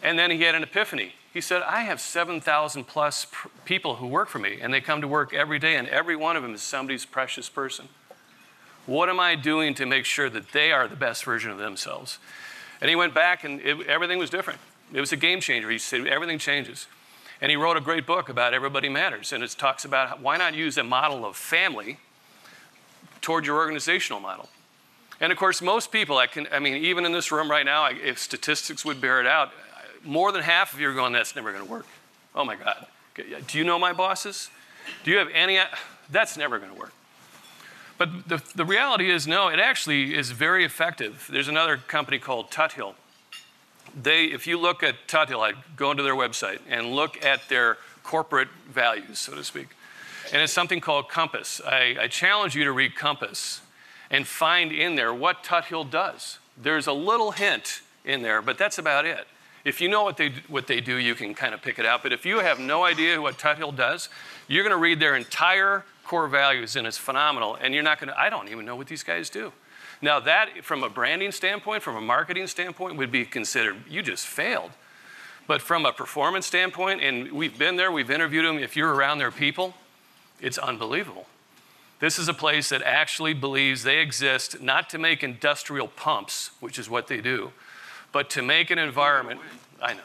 [0.01, 1.13] And then he had an epiphany.
[1.33, 5.01] He said, I have 7,000 plus pr- people who work for me, and they come
[5.01, 7.87] to work every day, and every one of them is somebody's precious person.
[8.85, 12.17] What am I doing to make sure that they are the best version of themselves?
[12.81, 14.59] And he went back, and it, everything was different.
[14.91, 15.69] It was a game changer.
[15.69, 16.87] He said, everything changes.
[17.41, 20.55] And he wrote a great book about Everybody Matters, and it talks about why not
[20.55, 21.99] use a model of family
[23.21, 24.49] toward your organizational model.
[25.21, 27.85] And of course, most people, I, can, I mean, even in this room right now,
[27.87, 29.51] if statistics would bear it out,
[30.03, 31.85] more than half of you are going, that's never going to work.
[32.35, 32.85] Oh my God.
[33.47, 34.49] Do you know my bosses?
[35.03, 35.59] Do you have any?
[36.09, 36.93] That's never going to work.
[37.97, 41.27] But the, the reality is, no, it actually is very effective.
[41.31, 42.95] There's another company called Tuthill.
[44.01, 47.77] They, if you look at Tuthill, I go into their website and look at their
[48.03, 49.67] corporate values, so to speak.
[50.31, 51.59] And it's something called Compass.
[51.65, 53.61] I, I challenge you to read Compass
[54.09, 56.39] and find in there what Tuthill does.
[56.57, 59.27] There's a little hint in there, but that's about it.
[59.69, 62.01] If you know what they, what they do, you can kind of pick it out.
[62.01, 64.09] But if you have no idea what Tuthill does,
[64.47, 67.53] you're going to read their entire core values, and it's phenomenal.
[67.53, 69.53] And you're not going to, I don't even know what these guys do.
[70.01, 74.25] Now, that from a branding standpoint, from a marketing standpoint, would be considered, you just
[74.25, 74.71] failed.
[75.45, 79.19] But from a performance standpoint, and we've been there, we've interviewed them, if you're around
[79.19, 79.75] their people,
[80.41, 81.27] it's unbelievable.
[81.99, 86.79] This is a place that actually believes they exist not to make industrial pumps, which
[86.79, 87.51] is what they do,
[88.11, 89.39] but to make an environment,
[89.81, 89.99] I know,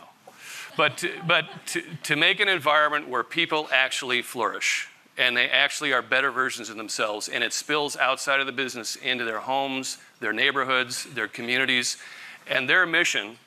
[0.76, 5.92] but, to, but to, to make an environment where people actually flourish and they actually
[5.92, 9.98] are better versions of themselves and it spills outside of the business into their homes,
[10.20, 11.96] their neighborhoods, their communities,
[12.48, 13.38] and their mission,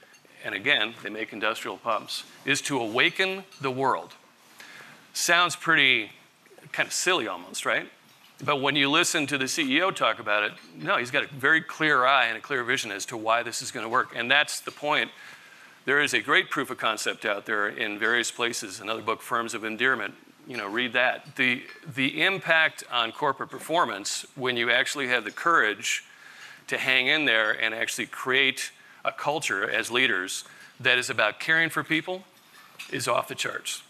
[0.43, 4.13] and again, they make industrial pumps, is to awaken the world.
[5.13, 6.11] Sounds pretty
[6.71, 7.89] kind of silly almost, right?
[8.43, 11.61] But when you listen to the CEO talk about it, no, he's got a very
[11.61, 14.15] clear eye and a clear vision as to why this is going to work.
[14.15, 15.09] And that's the point.
[15.85, 18.79] There is a great proof of concept out there in various places.
[18.79, 20.13] Another book, Firms of Endearment,
[20.47, 21.35] you know, read that.
[21.35, 21.63] The,
[21.95, 26.03] the impact on corporate performance when you actually have the courage
[26.67, 28.71] to hang in there and actually create
[29.03, 30.43] a culture as leaders
[30.79, 32.23] that is about caring for people
[32.91, 33.81] is off the charts.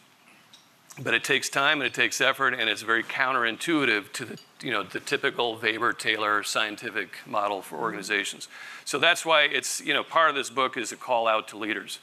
[1.00, 4.72] But it takes time and it takes effort, and it's very counterintuitive to the, you
[4.72, 8.48] know, the typical Weber-Taylor scientific model for organizations.
[8.84, 11.58] So that's why it's, you know, part of this book is a call out to
[11.58, 12.00] leaders.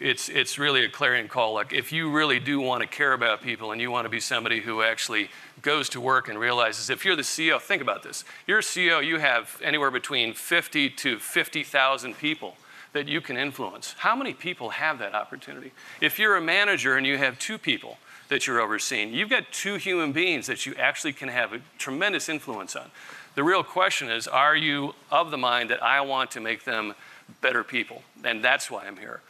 [0.00, 1.54] It's, it's really a clarion call.
[1.54, 4.20] Like, if you really do want to care about people and you want to be
[4.20, 5.30] somebody who actually
[5.62, 8.24] goes to work and realizes if you're the CEO, think about this.
[8.46, 12.56] You're a CEO, you have anywhere between 50 to 50,000 people
[12.92, 13.94] that you can influence.
[13.98, 15.72] How many people have that opportunity?
[16.00, 17.98] If you're a manager and you have two people,
[18.28, 19.12] that you're overseeing.
[19.12, 22.90] You've got two human beings that you actually can have a tremendous influence on.
[23.34, 26.94] The real question is are you of the mind that I want to make them
[27.40, 28.02] better people?
[28.24, 29.20] And that's why I'm here.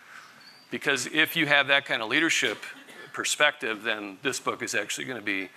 [0.70, 2.58] Because if you have that kind of leadership
[3.12, 5.48] perspective, then this book is actually going to be,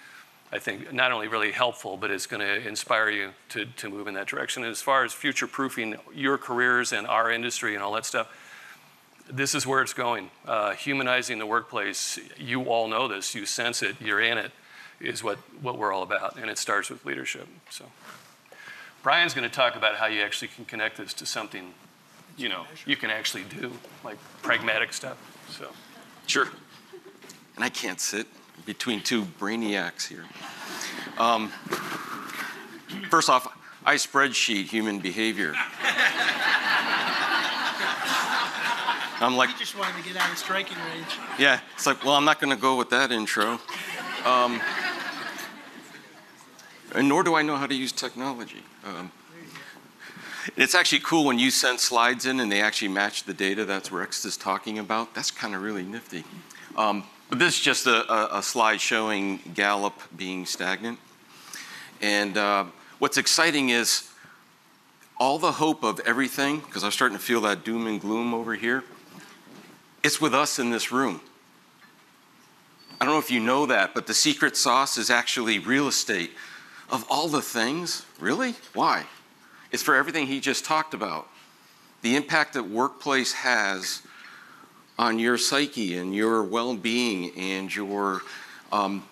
[0.51, 4.07] I think, not only really helpful, but it's going to inspire you to, to move
[4.07, 4.63] in that direction.
[4.63, 8.29] And as far as future proofing your careers and our industry and all that stuff,
[9.29, 10.29] this is where it's going.
[10.45, 14.51] Uh, humanizing the workplace, you all know this, you sense it, you're in it,
[14.99, 16.37] is what, what we're all about.
[16.37, 17.47] And it starts with leadership.
[17.69, 17.85] So,
[19.03, 21.73] Brian's going to talk about how you actually can connect this to something,
[22.37, 23.71] you know, you can actually do,
[24.03, 25.17] like pragmatic stuff.
[25.49, 25.69] So,
[26.27, 26.47] Sure.
[27.55, 28.27] And I can't sit
[28.65, 30.23] between two brainiacs here.
[31.17, 31.49] Um,
[33.09, 33.53] first off,
[33.85, 35.53] I spreadsheet human behavior.
[39.21, 41.17] I'm like, He just wanted to get out of striking range.
[41.37, 43.59] yeah, it's like, well, I'm not going to go with that intro.
[44.25, 44.59] Um,
[46.93, 48.63] and nor do I know how to use technology.
[48.83, 49.11] Um,
[50.57, 53.91] it's actually cool when you send slides in and they actually match the data that's
[53.91, 55.13] Rex is talking about.
[55.13, 56.23] That's kind of really nifty.
[56.75, 60.99] Um, but this is just a, a, a, slide showing Gallup being stagnant.
[62.01, 62.65] And uh,
[62.99, 64.09] what's exciting is
[65.17, 68.55] all the hope of everything, because I'm starting to feel that doom and gloom over
[68.55, 68.83] here,
[70.03, 71.21] it's with us in this room.
[72.99, 76.31] I don't know if you know that, but the secret sauce is actually real estate.
[76.89, 78.55] Of all the things, really?
[78.73, 79.05] Why?
[79.71, 81.27] It's for everything he just talked about.
[82.01, 84.01] The impact that workplace has
[84.99, 88.21] on your psyche and your well-being and your,
[88.71, 89.03] um,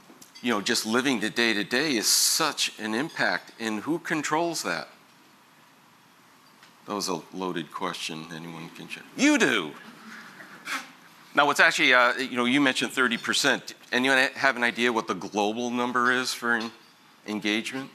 [0.41, 3.53] you know, just living the day to day is such an impact.
[3.59, 4.89] And who controls that?
[6.85, 8.25] That was a loaded question.
[8.35, 9.03] Anyone can check.
[9.15, 9.71] You do.
[11.35, 13.73] Now, what's actually, uh, you know, you mentioned 30%.
[13.91, 16.59] Anyone have an idea what the global number is for
[17.27, 17.89] engagement?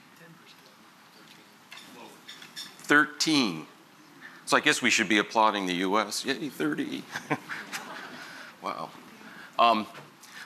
[2.85, 3.67] 13.
[4.47, 6.25] So I guess we should be applauding the US.
[6.25, 7.03] Yay, 30.
[8.63, 8.91] wow.
[9.59, 9.87] Um,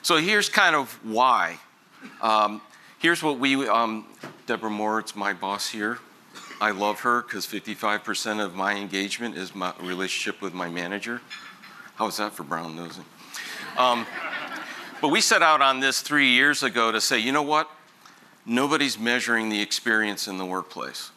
[0.01, 1.59] so here's kind of why.
[2.21, 2.61] Um,
[2.97, 4.05] here's what we, um,
[4.47, 5.99] Deborah Moore, it's my boss here.
[6.61, 11.21] I love her because 55% of my engagement is my relationship with my manager.
[11.99, 13.03] How was that for brown nosing?
[13.77, 14.07] Um,
[15.01, 17.69] but we set out on this three years ago to say, you know what?
[18.45, 21.11] Nobody's measuring the experience in the workplace.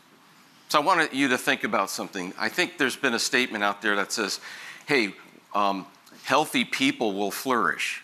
[0.71, 2.35] So I wanted you to think about something.
[2.37, 4.41] I think there's been a statement out there that says,
[4.87, 5.15] hey,
[5.55, 5.87] um,
[6.25, 8.03] healthy people will flourish.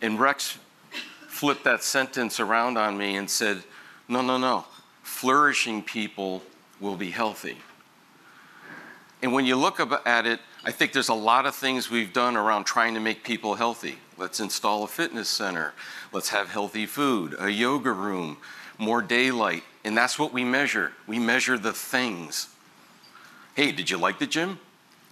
[0.00, 0.58] And Rex
[1.28, 3.62] flipped that sentence around on me and said,
[4.08, 4.64] no, no, no.
[5.02, 6.42] Flourishing people
[6.80, 7.58] will be healthy.
[9.22, 12.36] And when you look at it, I think there's a lot of things we've done
[12.36, 13.98] around trying to make people healthy.
[14.16, 15.74] Let's install a fitness center.
[16.10, 18.38] Let's have healthy food, a yoga room,
[18.78, 19.62] more daylight.
[19.84, 20.92] And that's what we measure.
[21.06, 22.48] We measure the things.
[23.54, 24.58] Hey, did you like the gym?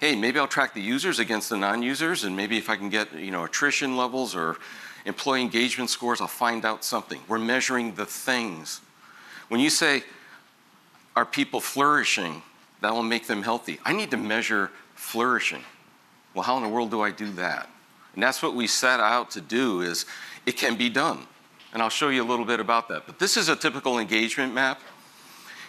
[0.00, 3.12] Hey, maybe I'll track the users against the non-users and maybe if I can get,
[3.12, 4.56] you know, attrition levels or
[5.04, 7.20] employee engagement scores, I'll find out something.
[7.28, 8.80] We're measuring the things.
[9.48, 10.02] When you say,
[11.14, 12.42] are people flourishing?
[12.80, 13.78] That will make them healthy.
[13.84, 14.72] I need to measure
[15.02, 15.62] flourishing.
[16.32, 17.68] Well, how in the world do I do that?
[18.14, 20.06] And that's what we set out to do is
[20.46, 21.26] it can be done.
[21.72, 23.06] And I'll show you a little bit about that.
[23.06, 24.80] But this is a typical engagement map.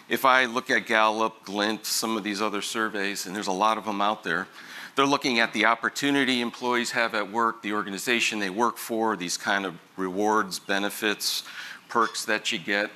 [0.08, 3.78] If I look at Gallup, Glint, some of these other surveys, and there's a lot
[3.78, 4.46] of them out there,
[4.94, 9.36] they're looking at the opportunity employees have at work, the organization they work for, these
[9.36, 11.42] kind of rewards, benefits,
[11.88, 12.90] perks that you get.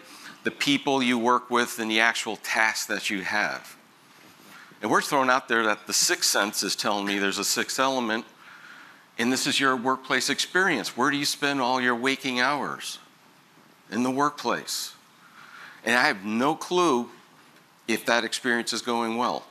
[0.45, 3.76] the people you work with, and the actual tasks that you have.
[4.81, 7.81] And we're throwing out there that the sixth sense is telling me there's a sixth
[7.81, 8.24] element,
[9.18, 10.97] and this is your workplace experience.
[10.97, 12.99] Where do you spend all your waking hours?
[13.91, 14.95] In the workplace.
[15.85, 17.11] And I have no clue
[17.89, 19.45] if that experience is going well.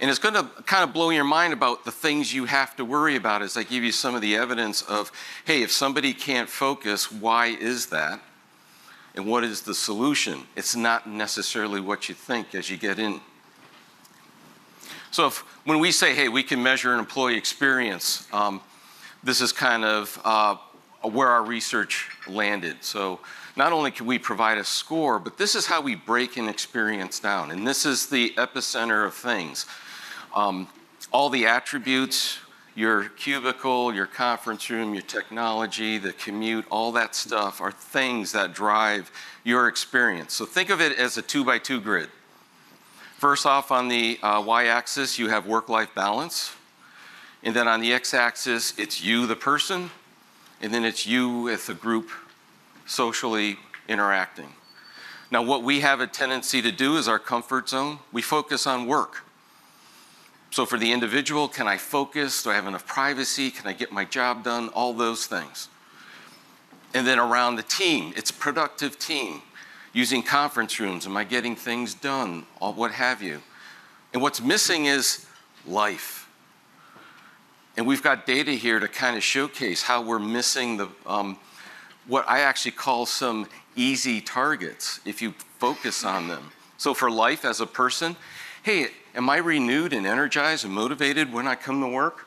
[0.00, 2.84] And it's going to kind of blow your mind about the things you have to
[2.84, 5.12] worry about as I give you some of the evidence of,
[5.44, 8.20] hey, if somebody can't focus, why is that?
[9.14, 10.46] And what is the solution?
[10.56, 13.20] It's not necessarily what you think as you get in.
[15.10, 18.62] So if, when we say, hey, we can measure an employee experience, um,
[19.22, 20.56] this is kind of uh,
[21.02, 22.78] where our research landed.
[22.80, 23.20] So
[23.54, 27.20] not only can we provide a score, but this is how we break an experience
[27.20, 27.50] down.
[27.50, 29.66] And this is the epicenter of things.
[30.34, 30.68] Um,
[31.12, 32.38] all the attributes,
[32.74, 38.54] your cubicle, your conference room, your technology, the commute, all that stuff are things that
[38.54, 39.10] drive
[39.44, 40.32] your experience.
[40.34, 42.08] So think of it as a two by two grid.
[43.18, 46.54] First off, on the uh, y axis, you have work life balance.
[47.42, 49.90] And then on the x axis, it's you, the person.
[50.60, 52.10] And then it's you with a group
[52.86, 53.58] socially
[53.88, 54.52] interacting.
[55.30, 57.98] Now, what we have a tendency to do is our comfort zone.
[58.12, 59.24] We focus on work.
[60.52, 62.42] So for the individual, can I focus?
[62.42, 63.50] Do I have enough privacy?
[63.50, 64.68] Can I get my job done?
[64.68, 65.70] All those things.
[66.92, 69.40] And then around the team, it's a productive team.
[69.94, 72.44] Using conference rooms, am I getting things done?
[72.60, 73.40] All what have you.
[74.12, 75.24] And what's missing is
[75.66, 76.28] life.
[77.78, 81.38] And we've got data here to kind of showcase how we're missing the um,
[82.06, 86.50] what I actually call some easy targets if you focus on them.
[86.76, 88.16] So for life as a person,
[88.62, 92.26] hey, am I renewed and energized and motivated when I come to work?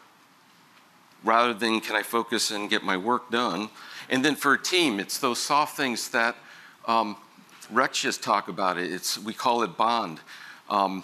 [1.24, 3.70] Rather than can I focus and get my work done?
[4.10, 6.36] And then for a team, it's those soft things that
[6.88, 7.18] um,
[7.72, 8.92] Rex just talked about it.
[8.92, 10.20] It's we call it bond.
[10.70, 11.04] Um,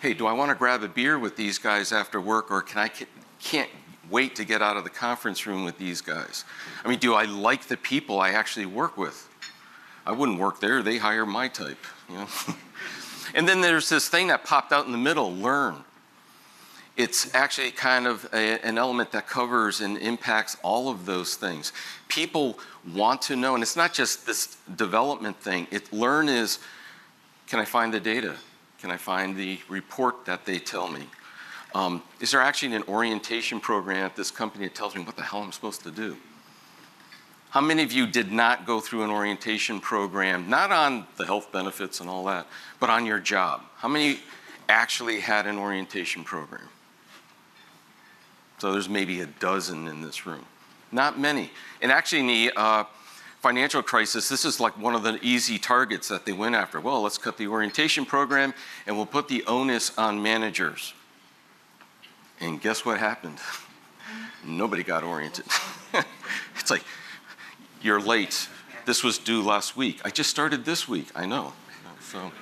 [0.00, 2.78] hey, do I want to grab a beer with these guys after work, or can
[2.78, 2.90] I
[3.40, 3.70] can't
[4.08, 6.44] wait to get out of the conference room with these guys?
[6.84, 9.28] I mean, do I like the people I actually work with?
[10.06, 10.82] I wouldn't work there.
[10.82, 11.84] They hire my type.
[12.08, 12.28] You know.
[13.34, 15.76] And then there's this thing that popped out in the middle learn.
[16.96, 21.72] It's actually kind of a, an element that covers and impacts all of those things.
[22.08, 22.58] People
[22.94, 25.66] want to know, and it's not just this development thing.
[25.70, 26.58] It learn is
[27.46, 28.36] can I find the data?
[28.80, 31.06] Can I find the report that they tell me?
[31.74, 35.22] Um, is there actually an orientation program at this company that tells me what the
[35.22, 36.16] hell I'm supposed to do?
[37.50, 41.50] How many of you did not go through an orientation program, not on the health
[41.50, 42.46] benefits and all that,
[42.78, 43.62] but on your job?
[43.76, 44.20] How many
[44.68, 46.68] actually had an orientation program?
[48.58, 50.44] So there's maybe a dozen in this room.
[50.92, 51.50] Not many.
[51.82, 52.84] And actually, in the uh,
[53.40, 56.78] financial crisis, this is like one of the easy targets that they went after.
[56.78, 58.54] Well, let's cut the orientation program
[58.86, 60.94] and we'll put the onus on managers.
[62.38, 63.38] And guess what happened?
[64.44, 65.46] Nobody got oriented.
[66.56, 66.84] it's like,
[67.82, 68.48] you're late.
[68.86, 70.00] This was due last week.
[70.04, 71.08] I just started this week.
[71.14, 71.52] I know.
[72.00, 72.32] So,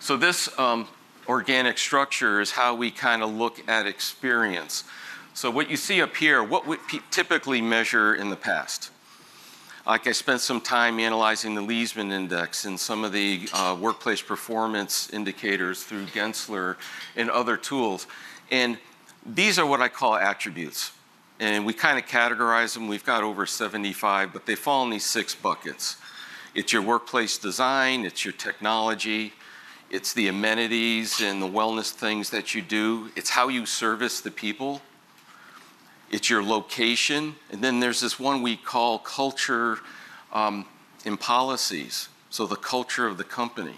[0.00, 0.88] so this um,
[1.28, 4.84] organic structure is how we kind of look at experience.
[5.34, 6.76] So what you see up here, what we
[7.10, 8.90] typically measure in the past.
[9.86, 14.22] Like I spent some time analyzing the Leesman Index and some of the uh, workplace
[14.22, 16.76] performance indicators through Gensler
[17.16, 18.06] and other tools.
[18.50, 18.78] And
[19.24, 20.92] these are what I call attributes
[21.42, 22.86] and we kind of categorize them.
[22.86, 25.96] We've got over 75, but they fall in these six buckets.
[26.54, 29.32] It's your workplace design, it's your technology,
[29.90, 34.30] it's the amenities and the wellness things that you do, it's how you service the
[34.30, 34.82] people,
[36.12, 39.78] it's your location, and then there's this one we call culture
[40.32, 40.64] um,
[41.04, 43.74] and policies, so the culture of the company.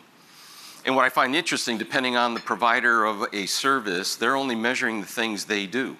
[0.84, 5.00] And what I find interesting, depending on the provider of a service, they're only measuring
[5.00, 5.96] the things they do.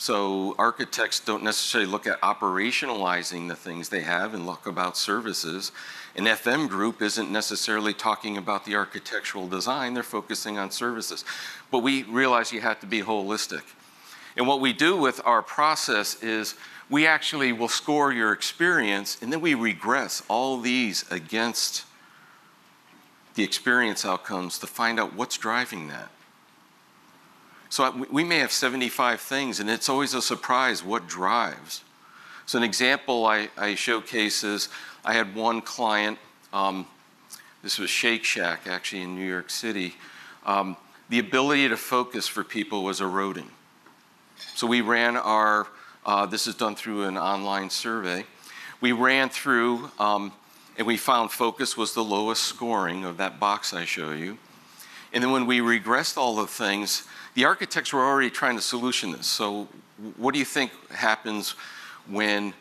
[0.00, 5.72] So architects don't necessarily look at operationalizing the things they have and look about services.
[6.14, 11.24] An FM group isn't necessarily talking about the architectural design, they're focusing on services.
[11.72, 13.62] But we realize you have to be holistic.
[14.36, 16.54] And what we do with our process is
[16.88, 21.84] we actually will score your experience and then we regress all these against
[23.34, 26.08] the experience outcomes to find out what's driving that.
[27.70, 31.84] So we may have 75 things, and it's always a surprise what drives.
[32.46, 34.70] So, an example I, I showcase is
[35.04, 36.18] I had one client,
[36.52, 36.86] um,
[37.62, 39.94] this was Shake Shack actually in New York City.
[40.46, 40.76] Um,
[41.10, 43.50] the ability to focus for people was eroding.
[44.54, 45.66] So, we ran our,
[46.06, 48.24] uh, this is done through an online survey.
[48.80, 50.32] we ran through um,
[50.78, 54.38] and we found focus was the lowest scoring of that box I show you.
[55.12, 57.02] And then when we regressed all the things,
[57.38, 59.28] the architects were already trying to solution this.
[59.28, 59.68] So
[60.16, 61.50] what do you think happens
[62.08, 62.52] when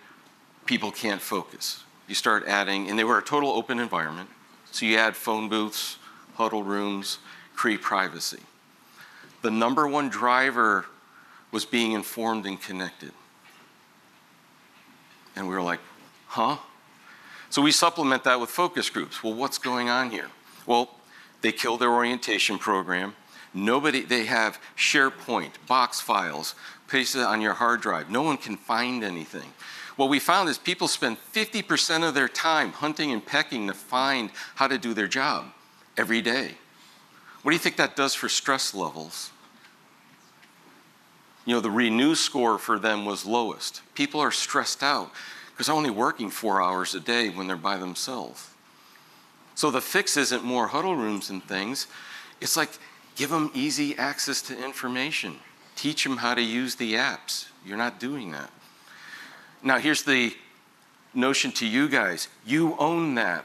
[0.67, 1.83] people can't focus?
[2.07, 4.29] You start adding, and they were a total open environment.
[4.69, 5.97] So you add phone booths,
[6.35, 7.17] huddle rooms,
[7.55, 8.37] create privacy.
[9.41, 10.85] The number one driver
[11.51, 13.13] was being informed and connected.
[15.35, 15.79] And we were like,
[16.27, 16.57] huh?
[17.49, 19.23] So we supplement that with focus groups.
[19.23, 20.27] Well, what's going on here?
[20.67, 20.91] Well,
[21.41, 23.15] they killed their orientation program.
[23.57, 26.53] Nobody, they have SharePoint, box files,
[26.87, 28.09] pasted on your hard drive.
[28.09, 29.51] No one can find anything.
[29.95, 34.29] What we found is people spend 50% of their time hunting and pecking to find
[34.55, 35.45] how to do their job
[35.97, 36.51] every day.
[37.41, 39.31] What do you think that does for stress levels?
[41.45, 43.81] You know, the renew score for them was lowest.
[43.95, 45.11] People are stressed out
[45.49, 48.51] because they're only working four hours a day when they're by themselves.
[49.55, 51.87] So the fix isn't more huddle rooms and things.
[52.39, 52.69] It's like
[53.17, 55.35] give them easy access to information.
[55.75, 57.47] Teach them how to use the apps.
[57.65, 58.49] You're not doing that.
[59.61, 60.33] Now, here's the
[61.13, 63.43] notion to you guys you own that.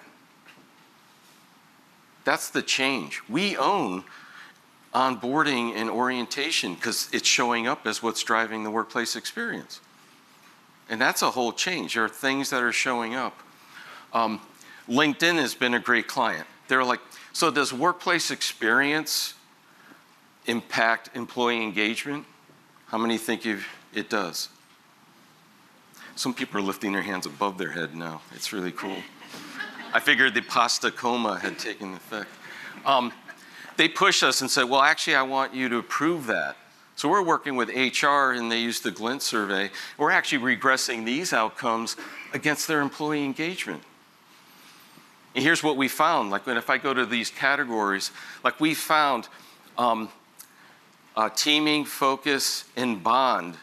[2.24, 3.20] That's the change.
[3.28, 4.04] We own
[4.94, 9.80] onboarding and orientation because it's showing up as what's driving the workplace experience.
[10.88, 11.94] And that's a whole change.
[11.94, 13.40] There are things that are showing up.
[14.12, 14.40] Um,
[14.88, 16.46] LinkedIn has been a great client.
[16.68, 17.00] They're like,
[17.32, 19.34] so does workplace experience
[20.47, 22.24] impact employee engagement?
[22.86, 24.49] How many think it does?
[26.14, 28.20] Some people are lifting their hands above their head now.
[28.34, 28.97] It's really cool.
[29.95, 32.28] I figured the pasta coma had taken effect.
[32.84, 33.12] Um,
[33.76, 36.57] they pushed us and said, well, actually, I want you to approve that.
[36.97, 39.70] So we're working with HR and they use the Glint survey.
[39.97, 41.97] We're actually regressing these outcomes
[42.32, 43.82] against their employee engagement.
[45.34, 46.30] And here's what we found.
[46.30, 48.11] Like, if I go to these categories,
[48.45, 49.28] like we found
[49.78, 50.11] um,
[51.16, 53.56] uh, teaming, focus, and bond.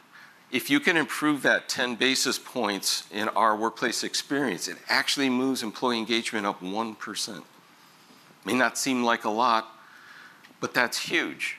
[0.51, 5.61] If you can improve that 10 basis points in our workplace experience, it actually moves
[5.61, 7.43] employee engagement up 1%.
[8.45, 9.67] May not seem like a lot,
[10.59, 11.57] but that's huge.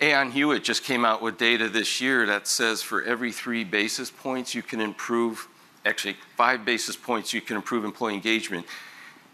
[0.00, 4.10] Aon Hewitt just came out with data this year that says for every three basis
[4.10, 5.46] points you can improve,
[5.84, 8.66] actually, five basis points you can improve employee engagement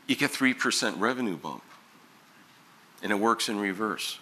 [0.09, 1.63] you get 3% revenue bump.
[3.01, 4.19] And it works in reverse.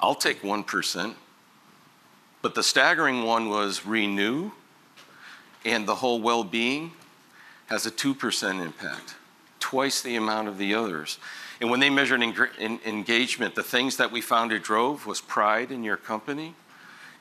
[0.00, 1.14] I'll take 1%.
[2.42, 4.52] But the staggering one was renew,
[5.64, 6.92] and the whole well being
[7.66, 9.14] has a 2% impact,
[9.58, 11.18] twice the amount of the others.
[11.60, 15.70] And when they measured en- engagement, the things that we found it drove was pride
[15.70, 16.54] in your company,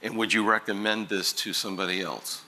[0.02, 2.44] and would you recommend this to somebody else?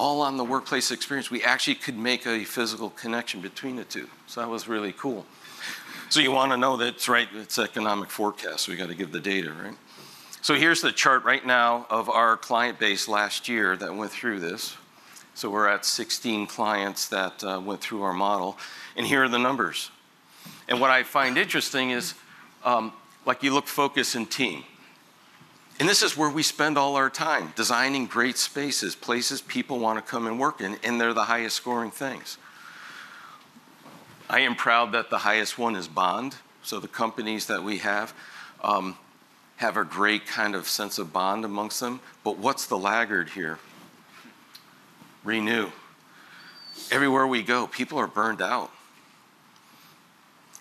[0.00, 1.30] all on the workplace experience.
[1.30, 4.08] We actually could make a physical connection between the two.
[4.26, 5.26] So that was really cool.
[6.10, 8.66] So you want to know that it's right, it's economic forecast.
[8.66, 9.76] We got to give the data, right?
[10.42, 14.40] So here's the chart right now of our client base last year that went through
[14.40, 14.76] this.
[15.34, 18.58] So we're at 16 clients that uh, went through our model.
[18.96, 19.92] And here are the numbers.
[20.68, 22.14] And what I find interesting is
[22.64, 22.92] um,
[23.24, 24.64] like you look focus and team.
[25.78, 30.04] And this is where we spend all our time designing great spaces, places people want
[30.04, 32.36] to come and work in, and they're the highest scoring things.
[34.30, 36.36] I am proud that the highest one is Bond.
[36.62, 38.14] So the companies that we have
[38.62, 38.96] um,
[39.56, 41.98] have a great kind of sense of bond amongst them.
[42.22, 43.58] But what's the laggard here?
[45.24, 45.70] Renew.
[46.92, 48.70] Everywhere we go, people are burned out.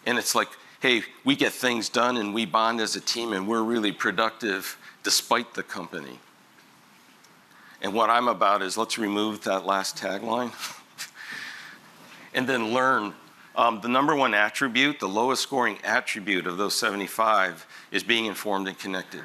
[0.04, 0.50] And it's like,
[0.80, 4.80] hey, we get things done and we bond as a team and we're really productive
[5.04, 6.18] despite the company.
[7.84, 10.54] And what I'm about is let's remove that last tagline
[12.34, 13.14] and then learn.
[13.56, 18.68] Um, the number one attribute, the lowest scoring attribute of those 75 is being informed
[18.68, 19.24] and connected.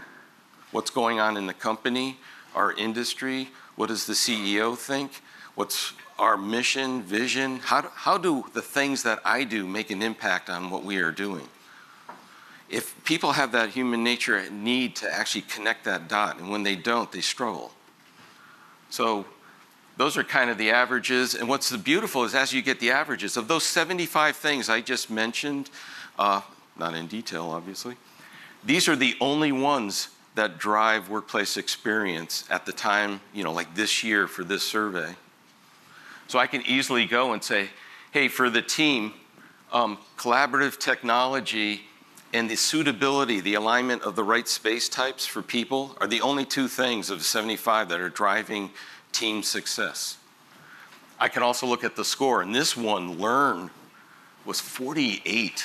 [0.73, 2.19] What's going on in the company,
[2.55, 5.23] our industry, what does the CEO think?
[5.55, 7.59] What's our mission, vision?
[7.59, 10.97] How do, how do the things that I do make an impact on what we
[10.97, 11.49] are doing?
[12.75, 16.75] if people have that human nature need to actually connect that dot, and when they
[16.75, 17.71] don't, they struggle.
[18.91, 19.27] So
[19.97, 21.35] those are kind of the averages.
[21.35, 25.11] And what's beautiful is as you get the averages of those 75 things I just
[25.11, 25.71] mentioned,
[26.19, 26.41] uh,
[26.79, 27.97] not in detail, obviously,
[28.65, 33.75] these are the only ones that drive workplace experience at the time, you know, like
[33.75, 35.15] this year for this survey.
[36.27, 37.69] So I can easily go and say,
[38.11, 39.13] hey, for the team,
[39.73, 41.83] um, collaborative technology
[42.33, 46.45] and the suitability, the alignment of the right space types for people are the only
[46.45, 48.71] two things of 75 that are driving
[49.15, 50.19] team success.
[51.19, 53.71] I can also look at the score, and this one, learn,
[54.45, 55.65] was 48.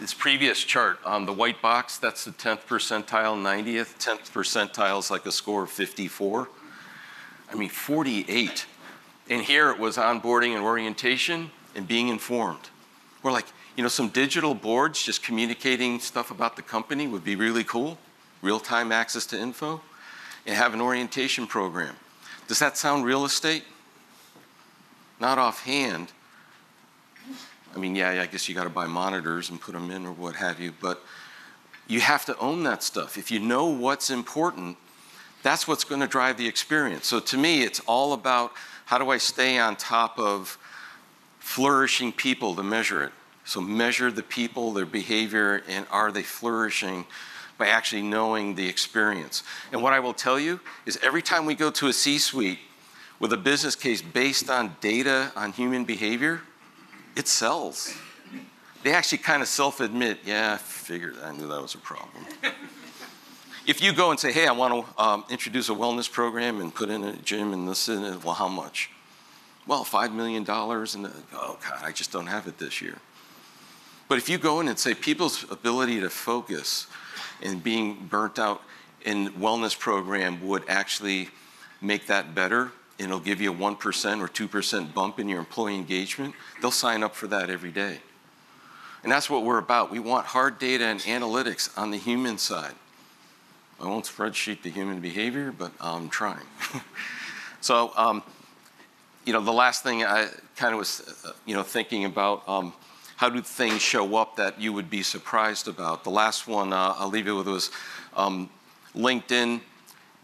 [0.00, 3.96] This previous chart on the white box, that's the 10th percentile, 90th.
[3.98, 6.48] 10th percentile is like a score of 54.
[7.50, 8.66] I mean, 48.
[9.30, 12.68] And here it was onboarding and orientation and being informed.
[13.22, 13.46] We're like,
[13.76, 17.96] you know, some digital boards just communicating stuff about the company would be really cool,
[18.42, 19.80] real time access to info,
[20.46, 21.96] and have an orientation program.
[22.46, 23.64] Does that sound real estate?
[25.20, 26.12] Not offhand.
[27.74, 30.12] I mean, yeah, I guess you got to buy monitors and put them in or
[30.12, 31.02] what have you, but
[31.86, 33.18] you have to own that stuff.
[33.18, 34.76] If you know what's important,
[35.42, 37.06] that's what's going to drive the experience.
[37.06, 38.52] So to me, it's all about
[38.86, 40.58] how do I stay on top of
[41.38, 43.12] flourishing people to measure it.
[43.44, 47.04] So measure the people, their behavior, and are they flourishing
[47.58, 49.42] by actually knowing the experience.
[49.72, 52.58] And what I will tell you is every time we go to a C suite
[53.20, 56.40] with a business case based on data on human behavior,
[57.16, 57.96] it sells.
[58.82, 62.26] They actually kind of self admit, yeah, I figured, I knew that was a problem.
[63.66, 66.74] if you go and say, hey, I want to um, introduce a wellness program and
[66.74, 68.90] put in a gym and this and it, well, how much?
[69.66, 72.98] Well, $5 million, and oh, God, I just don't have it this year.
[74.08, 76.86] But if you go in and say people's ability to focus
[77.42, 78.62] and being burnt out
[79.04, 81.28] in wellness program would actually
[81.80, 85.74] make that better, and it'll give you a 1% or 2% bump in your employee
[85.74, 87.98] engagement, they'll sign up for that every day.
[89.02, 89.90] And that's what we're about.
[89.90, 92.72] We want hard data and analytics on the human side.
[93.78, 96.46] I won't spreadsheet the human behavior, but I'm trying.
[97.60, 98.22] so, um,
[99.26, 102.72] you know, the last thing I kind of was, uh, you know, thinking about um,
[103.16, 106.04] how do things show up that you would be surprised about?
[106.04, 107.70] The last one uh, I'll leave you with was
[108.16, 108.50] um,
[108.94, 109.60] LinkedIn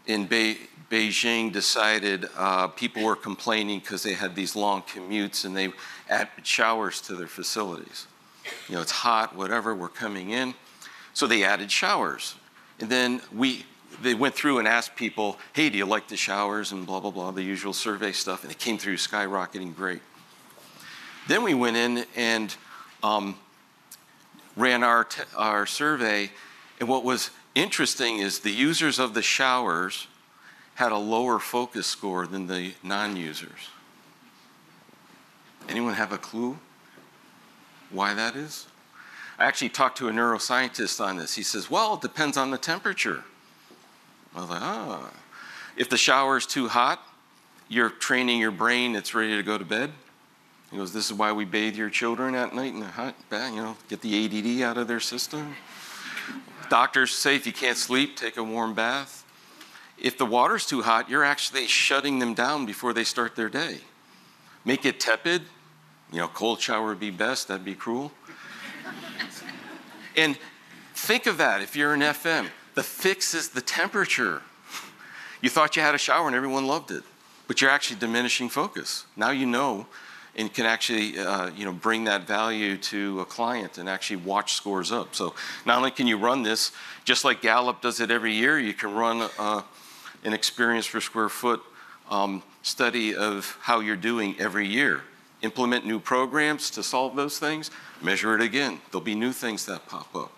[0.07, 0.57] in Be-
[0.89, 5.71] Beijing decided uh, people were complaining because they had these long commutes and they
[6.09, 8.07] added showers to their facilities.
[8.67, 10.53] You know, it's hot, whatever, we're coming in.
[11.13, 12.35] So they added showers.
[12.79, 13.65] And then we,
[14.01, 17.11] they went through and asked people, hey, do you like the showers and blah, blah,
[17.11, 18.43] blah, the usual survey stuff.
[18.43, 20.01] And it came through skyrocketing great.
[21.27, 22.53] Then we went in and
[23.03, 23.35] um,
[24.55, 26.31] ran our, t- our survey.
[26.79, 30.07] And what was interesting is the users of the showers
[30.75, 33.69] had a lower focus score than the non users.
[35.69, 36.57] Anyone have a clue
[37.91, 38.67] why that is?
[39.37, 41.35] I actually talked to a neuroscientist on this.
[41.35, 43.23] He says, well, it depends on the temperature.
[44.35, 45.09] I was like, ah.
[45.75, 47.01] If the shower is too hot,
[47.67, 49.91] you're training your brain, it's ready to go to bed.
[50.71, 53.53] He goes, This is why we bathe your children at night in the hot bath,
[53.53, 55.55] you know, get the ADD out of their system.
[56.69, 59.25] Doctors say if you can't sleep, take a warm bath.
[59.97, 63.79] If the water's too hot, you're actually shutting them down before they start their day.
[64.63, 65.43] Make it tepid.
[66.11, 68.11] You know, cold shower would be best, that'd be cruel.
[70.15, 70.37] and
[70.95, 72.47] think of that if you're an FM.
[72.73, 74.41] The fix is the temperature.
[75.41, 77.03] You thought you had a shower and everyone loved it,
[77.47, 79.05] but you're actually diminishing focus.
[79.15, 79.87] Now you know
[80.35, 84.53] and can actually uh, you know bring that value to a client and actually watch
[84.53, 85.15] scores up.
[85.15, 85.33] So
[85.65, 86.71] not only can you run this,
[87.03, 89.61] just like Gallup does it every year, you can run uh,
[90.23, 91.61] an experience per square foot
[92.09, 95.01] um, study of how you're doing every year.
[95.41, 97.71] Implement new programs to solve those things.
[98.01, 98.79] Measure it again.
[98.91, 100.31] There'll be new things that pop up.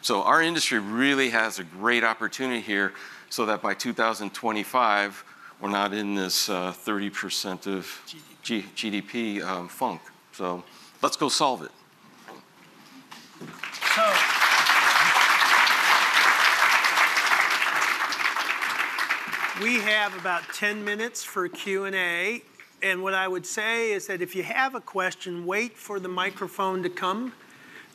[0.00, 2.92] So our industry really has a great opportunity here,
[3.30, 5.24] so that by 2025
[5.60, 7.86] we're not in this uh, 30% of
[8.42, 10.00] G- GDP um, funk.
[10.32, 10.64] So
[11.02, 11.70] let's go solve it.
[13.94, 14.02] So,
[19.62, 22.42] we have about 10 minutes for Q&A.
[22.82, 26.08] And what I would say is that if you have a question, wait for the
[26.08, 27.32] microphone to come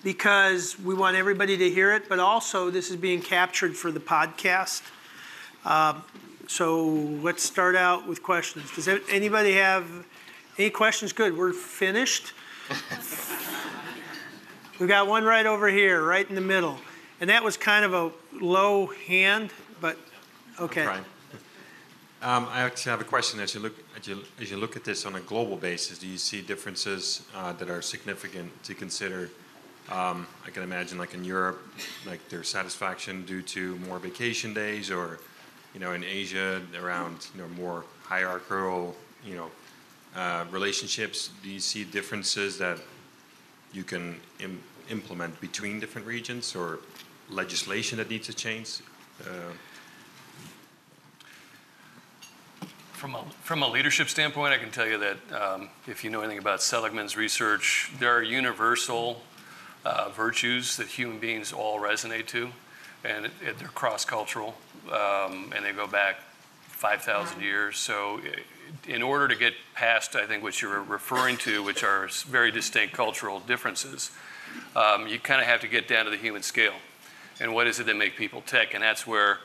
[0.04, 4.00] because we want everybody to hear it, but also this is being captured for the
[4.00, 4.84] podcast.
[5.66, 6.04] Um,
[6.48, 8.72] so let's start out with questions.
[8.74, 10.06] Does anybody have
[10.58, 11.14] any questions?
[11.14, 11.38] Good.
[11.38, 12.34] We're finished.
[14.80, 16.78] We've got one right over here, right in the middle.
[17.20, 19.52] And that was kind of a low hand,
[19.82, 19.98] but
[20.60, 20.86] okay.
[22.22, 23.40] Um, I actually have a question.
[23.40, 26.08] As you look as you, as you look at this on a global basis, do
[26.08, 29.30] you see differences uh, that are significant to consider?
[29.92, 31.62] Um, I can imagine, like in Europe,
[32.06, 35.20] like their satisfaction due to more vacation days, or
[35.74, 39.50] you know, in Asia around you know more hierarchical, you know,
[40.18, 41.30] uh, relationships.
[41.44, 42.80] Do you see differences that
[43.72, 46.80] you can Im- implement between different regions, or
[47.30, 48.80] legislation that needs to change?
[49.22, 49.54] Uh,
[52.94, 56.22] From a, from a leadership standpoint, I can tell you that um, if you know
[56.22, 59.22] anything about Seligman's research, there are universal
[59.86, 62.50] uh, virtues that human beings all resonate to,
[63.04, 64.56] and it, it, they're cross-cultural,
[64.92, 66.22] um, and they go back
[66.70, 67.78] 5,000 years.
[67.78, 68.20] So,
[68.88, 72.94] in order to get past, I think, what you're referring to, which are very distinct
[72.94, 74.12] cultural differences,
[74.76, 76.76] um, you kind of have to get down to the human scale.
[77.40, 78.74] And what is it that make people tick?
[78.74, 79.40] And that's where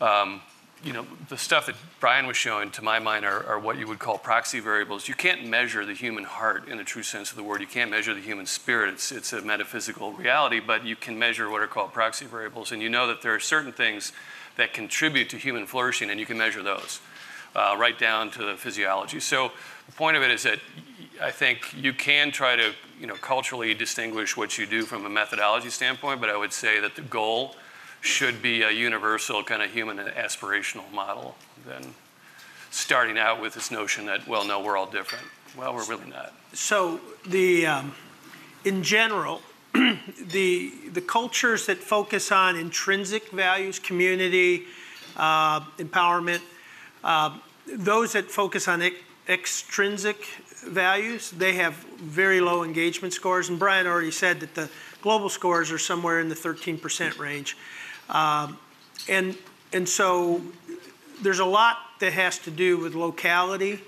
[0.00, 0.40] um,
[0.84, 3.86] you know, the stuff that Brian was showing, to my mind, are, are, what you
[3.86, 5.08] would call proxy variables.
[5.08, 7.60] You can't measure the human heart in the true sense of the word.
[7.60, 8.92] You can't measure the human spirit.
[8.92, 12.72] It's, it's a metaphysical reality, but you can measure what are called proxy variables.
[12.72, 14.12] And you know that there are certain things
[14.56, 17.00] that contribute to human flourishing, and you can measure those
[17.56, 19.18] uh, right down to the physiology.
[19.18, 19.50] So
[19.86, 20.60] the point of it is that
[21.20, 25.08] I think you can try to, you know, culturally distinguish what you do from a
[25.08, 27.56] methodology standpoint, but I would say that the goal
[28.02, 31.34] should be a universal kind of human aspirational model
[31.66, 31.94] than
[32.70, 35.24] starting out with this notion that, well, no, we're all different.
[35.56, 36.34] Well, we're really not.
[36.52, 37.94] So the, um,
[38.66, 39.40] in general,
[39.72, 44.64] the, the cultures that focus on intrinsic values, community,
[45.16, 46.42] uh, empowerment,
[47.02, 48.82] uh, those that focus on
[49.28, 50.24] extrinsic
[50.66, 53.48] values, they have very low engagement scores.
[53.48, 54.70] And Brian already said that the
[55.02, 57.56] global scores are somewhere in the 13% range.
[58.08, 58.58] Um,
[59.08, 59.36] and,
[59.72, 60.42] and so
[61.22, 63.80] there's a lot that has to do with locality.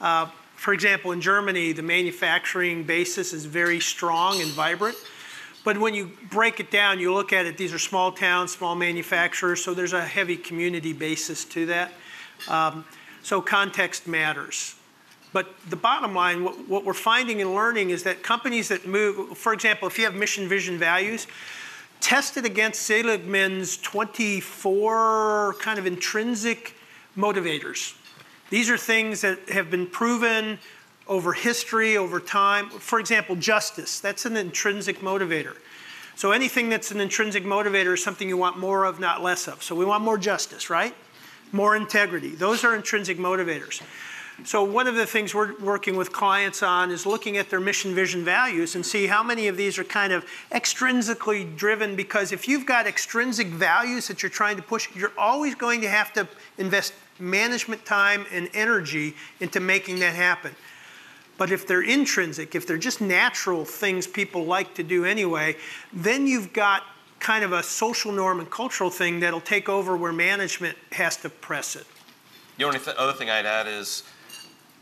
[0.00, 4.96] Uh, for example, in Germany, the manufacturing basis is very strong and vibrant.
[5.64, 8.74] But when you break it down, you look at it, these are small towns, small
[8.74, 11.92] manufacturers, so there's a heavy community basis to that.
[12.48, 12.84] Um,
[13.26, 14.76] so context matters.
[15.32, 19.52] But the bottom line, what, we're finding and learning is that companies that move, for
[19.52, 21.26] example, if you have mission, vision, values,
[22.00, 26.76] tested against Seligman's 24 kind of intrinsic
[27.18, 27.96] motivators.
[28.50, 30.60] These are things that have been proven
[31.08, 32.70] over history, over time.
[32.70, 35.56] For example, justice, that's an intrinsic motivator.
[36.14, 39.64] So anything that's an intrinsic motivator is something you want more of, not less of.
[39.64, 40.94] So we want more justice, right?
[41.52, 42.30] More integrity.
[42.30, 43.82] Those are intrinsic motivators.
[44.44, 47.94] So one of the things we're working with clients on is looking at their mission,
[47.94, 52.46] vision, values and see how many of these are kind of extrinsically driven because if
[52.46, 56.28] you've got extrinsic values that you're trying to push, you're always going to have to
[56.58, 60.54] invest management time and energy into making that happen.
[61.38, 65.56] But if they're intrinsic, if they're just natural things people like to do anyway,
[65.92, 66.82] then you've got
[67.20, 71.28] kind of a social norm and cultural thing that'll take over where management has to
[71.28, 71.86] press it.
[72.58, 74.02] The only th- other thing I'd add is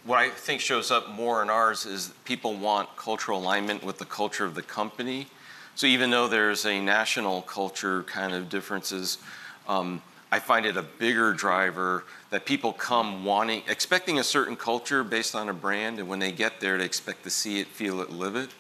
[0.05, 4.05] what I think shows up more in ours is people want cultural alignment with the
[4.05, 5.27] culture of the company.
[5.75, 9.19] So even though there's a national culture kind of differences,
[9.67, 15.03] um, I find it a bigger driver that people come wanting, expecting a certain culture
[15.03, 18.01] based on a brand, and when they get there, they expect to see it, feel
[18.01, 18.51] it, live it.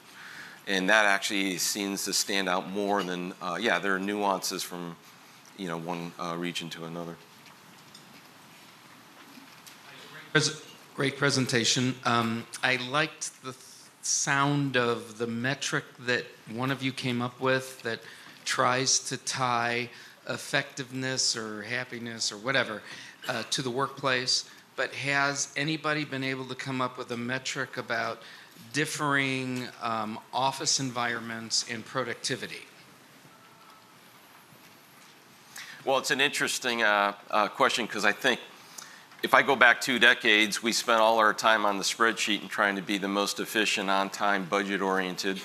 [0.66, 4.96] And that actually seems to stand out more than, uh, yeah, there are nuances from,
[5.58, 7.16] you know, one uh, region to another.
[10.94, 11.94] Great presentation.
[12.04, 13.54] Um, I liked the
[14.02, 18.00] sound of the metric that one of you came up with that
[18.44, 19.90] tries to tie
[20.28, 22.80] effectiveness or happiness or whatever
[23.28, 24.48] uh, to the workplace.
[24.76, 28.22] But has anybody been able to come up with a metric about
[28.74, 32.66] differing um, office environments and productivity?
[35.84, 38.40] Well, it's an interesting uh, uh, question because I think
[39.22, 42.50] if I go back two decades, we spent all our time on the spreadsheet and
[42.50, 45.40] trying to be the most efficient, on time, budget oriented.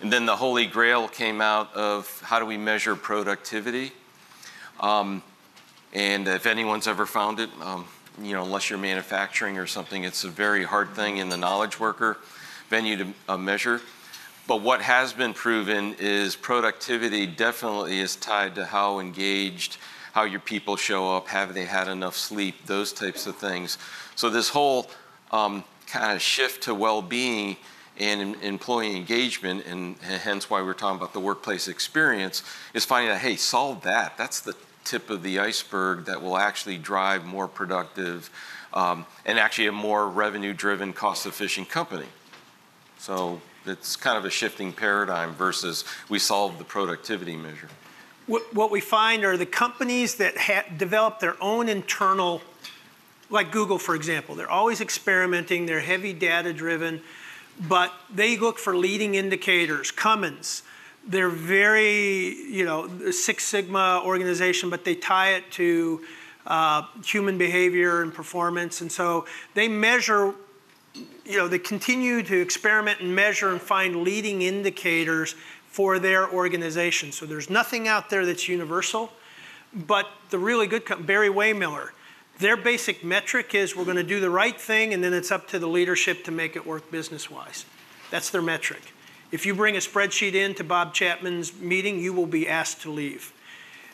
[0.00, 3.92] And then the holy grail came out of how do we measure productivity?
[4.80, 5.22] Um,
[5.92, 7.84] and if anyone's ever found it, um,
[8.22, 11.78] you know, unless you're manufacturing or something, it's a very hard thing in the knowledge
[11.78, 12.16] worker
[12.70, 13.82] venue to uh, measure.
[14.46, 19.76] But what has been proven is productivity definitely is tied to how engaged
[20.12, 23.78] how your people show up, have they had enough sleep, those types of things.
[24.16, 24.90] So this whole
[25.30, 27.56] um, kind of shift to well-being
[27.96, 32.42] and employee engagement, and hence why we're talking about the workplace experience,
[32.74, 34.16] is finding out, hey, solve that.
[34.16, 34.54] That's the
[34.84, 38.30] tip of the iceberg that will actually drive more productive
[38.72, 42.06] um, and actually a more revenue-driven, cost-efficient company.
[43.00, 47.68] So it's kind of a shifting paradigm versus we solve the productivity measure
[48.52, 50.34] what we find are the companies that
[50.76, 52.40] develop their own internal,
[53.28, 57.02] like Google, for example, they're always experimenting, they're heavy data driven,
[57.68, 59.90] but they look for leading indicators.
[59.90, 60.62] Cummins,
[61.06, 66.04] they're very, you know, Six Sigma organization, but they tie it to
[66.46, 68.80] uh, human behavior and performance.
[68.80, 70.34] And so they measure,
[70.94, 75.34] you know, they continue to experiment and measure and find leading indicators
[75.68, 77.12] for their organization.
[77.12, 79.12] So there's nothing out there that's universal.
[79.72, 81.90] But the really good, Barry Wehmiller,
[82.38, 85.46] their basic metric is we're going to do the right thing, and then it's up
[85.48, 87.64] to the leadership to make it work business wise.
[88.10, 88.92] That's their metric.
[89.30, 92.90] If you bring a spreadsheet in to Bob Chapman's meeting, you will be asked to
[92.90, 93.32] leave.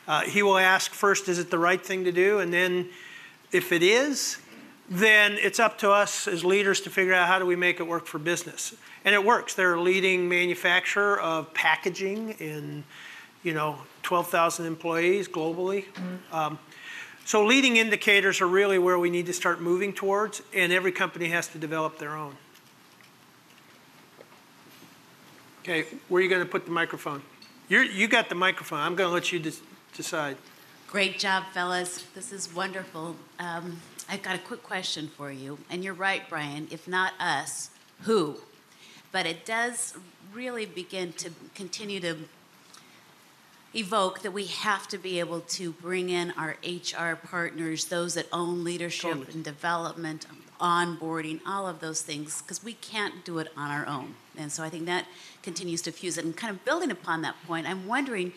[0.08, 2.38] Uh, he will ask first, is it the right thing to do?
[2.38, 2.88] And then
[3.52, 4.38] if it is,
[4.88, 7.86] then it's up to us as leaders to figure out how do we make it
[7.86, 8.74] work for business.
[9.04, 9.54] And it works.
[9.54, 12.84] They're a leading manufacturer of packaging in,
[13.42, 15.84] you know, 12,000 employees globally.
[16.32, 16.58] Um,
[17.24, 21.26] so leading indicators are really where we need to start moving towards, and every company
[21.28, 22.36] has to develop their own.
[25.62, 27.20] Okay, where are you going to put the microphone?
[27.68, 28.78] You're, you got the microphone.
[28.78, 29.58] I'm going to let you des-
[29.96, 30.36] decide.
[30.86, 32.04] Great job, fellas.
[32.14, 33.16] This is wonderful.
[33.40, 33.78] Um,
[34.08, 35.58] I've got a quick question for you.
[35.68, 36.68] And you're right, Brian.
[36.70, 37.70] If not us,
[38.02, 38.36] who?
[39.10, 39.94] But it does
[40.32, 42.16] really begin to continue to
[43.74, 48.26] evoke that we have to be able to bring in our HR partners, those that
[48.32, 49.34] own leadership Totally.
[49.34, 50.26] and development,
[50.60, 54.14] onboarding, all of those things, because we can't do it on our own.
[54.38, 55.06] And so I think that
[55.42, 56.24] continues to fuse it.
[56.24, 58.32] And kind of building upon that point, I'm wondering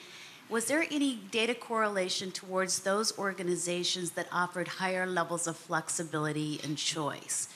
[0.50, 6.78] was there any data correlation towards those organizations that offered higher levels of flexibility and
[6.78, 7.48] choice?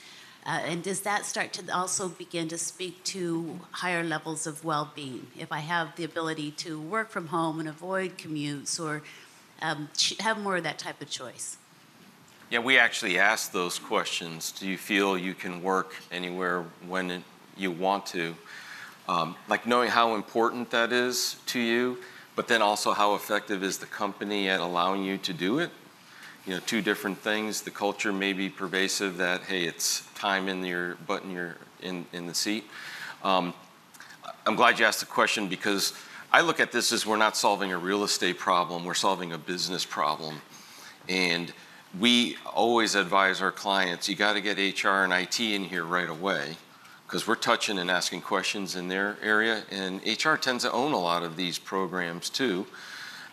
[0.45, 4.91] Uh, and does that start to also begin to speak to higher levels of well
[4.93, 5.27] being?
[5.39, 9.01] If I have the ability to work from home and avoid commutes or
[9.61, 9.89] um,
[10.19, 11.57] have more of that type of choice?
[12.49, 14.51] Yeah, we actually ask those questions.
[14.51, 17.23] Do you feel you can work anywhere when
[17.57, 18.35] you want to?
[19.07, 21.97] Um, like knowing how important that is to you,
[22.35, 25.69] but then also how effective is the company at allowing you to do it?
[26.45, 27.61] You know, two different things.
[27.61, 32.05] The culture may be pervasive that hey, it's time in your butt in your in
[32.11, 32.65] in the seat.
[33.23, 33.53] Um,
[34.45, 35.93] I'm glad you asked the question because
[36.31, 39.37] I look at this as we're not solving a real estate problem, we're solving a
[39.37, 40.41] business problem.
[41.07, 41.53] And
[41.99, 46.09] we always advise our clients, you got to get HR and IT in here right
[46.09, 46.57] away
[47.13, 49.61] because we're touching and asking questions in their area.
[49.69, 52.65] And HR tends to own a lot of these programs too.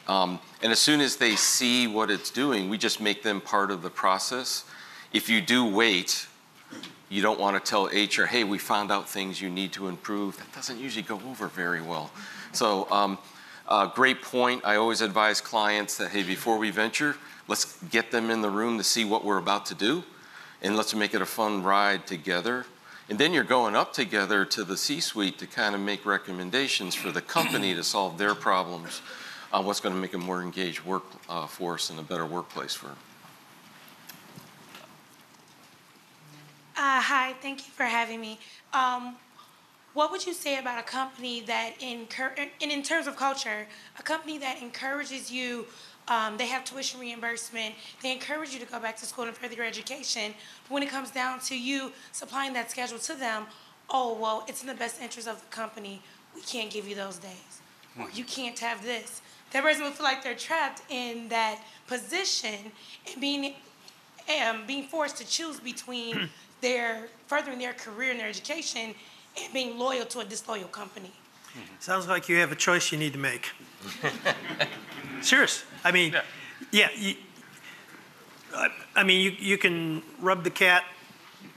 [0.06, 3.70] Um, and as soon as they see what it's doing, we just make them part
[3.70, 4.64] of the process.
[5.14, 6.26] If you do wait,
[7.08, 10.36] you don't want to tell HR, hey, we found out things you need to improve.
[10.36, 12.10] That doesn't usually go over very well.
[12.52, 13.16] So, um,
[13.66, 14.62] uh, great point.
[14.62, 17.16] I always advise clients that, hey, before we venture,
[17.48, 20.04] let's get them in the room to see what we're about to do,
[20.60, 22.66] and let's make it a fun ride together.
[23.10, 26.94] And then you're going up together to the C suite to kind of make recommendations
[26.94, 29.02] for the company to solve their problems,
[29.52, 32.96] uh, what's going to make a more engaged workforce and a better workplace for them.
[36.76, 38.38] Uh, hi, thank you for having me.
[38.72, 39.16] Um,
[39.92, 43.66] what would you say about a company that, encour- and in terms of culture,
[43.98, 45.66] a company that encourages you,
[46.10, 49.54] um, they have tuition reimbursement, they encourage you to go back to school and further
[49.54, 50.34] your education,
[50.64, 53.46] but when it comes down to you supplying that schedule to them,
[53.88, 56.02] oh, well, it's in the best interest of the company,
[56.34, 57.60] we can't give you those days.
[57.98, 59.22] Or you can't have this.
[59.52, 62.72] That person will feel like they're trapped in that position
[63.10, 63.54] and being
[64.46, 66.28] um, being forced to choose between
[66.60, 68.94] their furthering their career and their education
[69.42, 71.10] and being loyal to a disloyal company.
[71.80, 73.50] Sounds like you have a choice you need to make.
[75.20, 75.64] Serious.
[75.84, 76.14] I mean,
[76.70, 76.88] yeah.
[76.96, 77.14] you,
[78.54, 80.84] I, I mean, you, you can rub the cat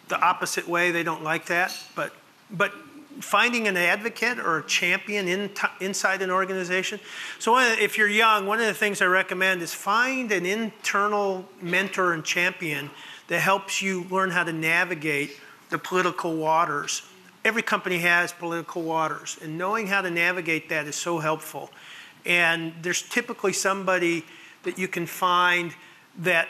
[0.07, 0.91] the opposite way.
[0.91, 2.13] They don't like that, but
[2.51, 2.71] but
[3.19, 5.49] finding an advocate or a champion in
[5.79, 6.99] inside an organization.
[7.39, 10.31] So one of the- if you're young, one of the things I recommend is find
[10.31, 12.89] an internal mentor and champion
[13.27, 17.03] that helps you learn how to navigate the political waters.
[17.45, 21.71] Every company has political waters, and knowing how to navigate that is so helpful.
[22.25, 24.25] And there's typically somebody
[24.63, 25.73] that you can find
[26.19, 26.47] that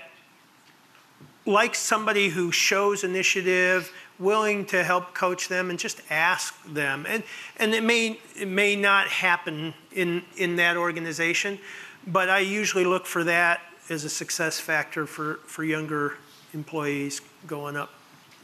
[1.45, 7.05] like somebody who shows initiative, willing to help coach them, and just ask them.
[7.07, 7.23] And
[7.57, 11.59] and it may it may not happen in in that organization,
[12.07, 16.13] but I usually look for that as a success factor for for younger
[16.53, 17.91] employees going up,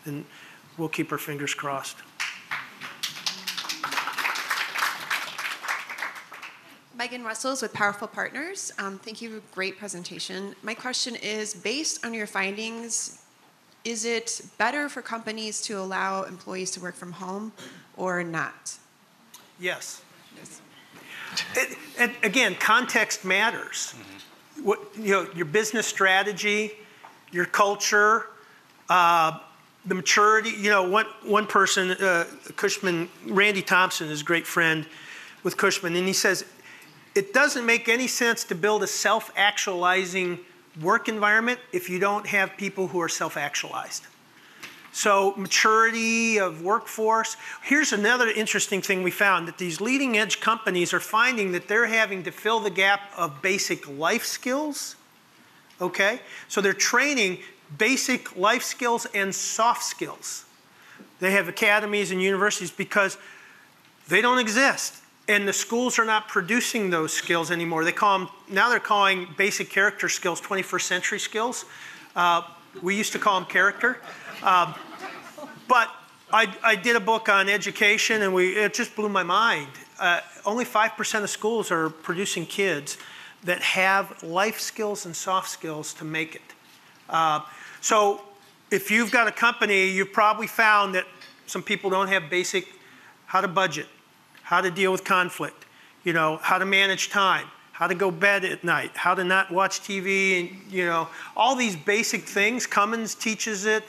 [0.05, 0.25] and
[0.77, 1.97] we'll keep our fingers crossed.
[6.99, 8.73] Megan Russells with Powerful Partners.
[8.77, 10.53] Um, thank you, great presentation.
[10.63, 13.23] My question is, based on your findings,
[13.85, 17.53] is it better for companies to allow employees to work from home
[17.95, 18.77] or not?
[19.61, 20.01] Yes.
[21.55, 23.95] It, and again, context matters.
[24.61, 26.73] what, you know, your business strategy,
[27.31, 28.25] your culture,
[28.89, 29.39] uh,
[29.85, 30.49] the maturity.
[30.49, 32.25] You know, one, one person, uh,
[32.57, 34.85] Cushman, Randy Thompson is a great friend
[35.43, 36.43] with Cushman, and he says,
[37.15, 40.39] it doesn't make any sense to build a self actualizing
[40.81, 44.05] work environment if you don't have people who are self actualized.
[44.91, 47.37] So, maturity of workforce.
[47.61, 51.85] Here's another interesting thing we found that these leading edge companies are finding that they're
[51.85, 54.95] having to fill the gap of basic life skills.
[55.79, 56.19] Okay?
[56.47, 57.39] So, they're training
[57.77, 60.45] basic life skills and soft skills.
[61.19, 63.17] They have academies and universities because
[64.07, 64.95] they don't exist.
[65.29, 67.85] And the schools are not producing those skills anymore.
[67.85, 71.65] They call them, now they're calling basic character skills 21st century skills.
[72.15, 72.41] Uh,
[72.81, 73.99] we used to call them character.
[74.41, 74.73] Um,
[75.67, 75.91] but
[76.33, 79.67] I, I, did a book on education and we, it just blew my mind.
[79.99, 82.97] Uh, only 5% of schools are producing kids
[83.43, 86.41] that have life skills and soft skills to make it.
[87.07, 87.41] Uh,
[87.81, 88.21] so
[88.71, 91.05] if you've got a company, you've probably found that
[91.45, 92.67] some people don't have basic
[93.27, 93.85] how to budget,
[94.49, 95.67] how to deal with conflict,
[96.03, 99.51] you know, how to manage time, how to go bed at night, how to not
[99.51, 102.65] watch TV, and you know, all these basic things.
[102.65, 103.83] Cummins teaches it.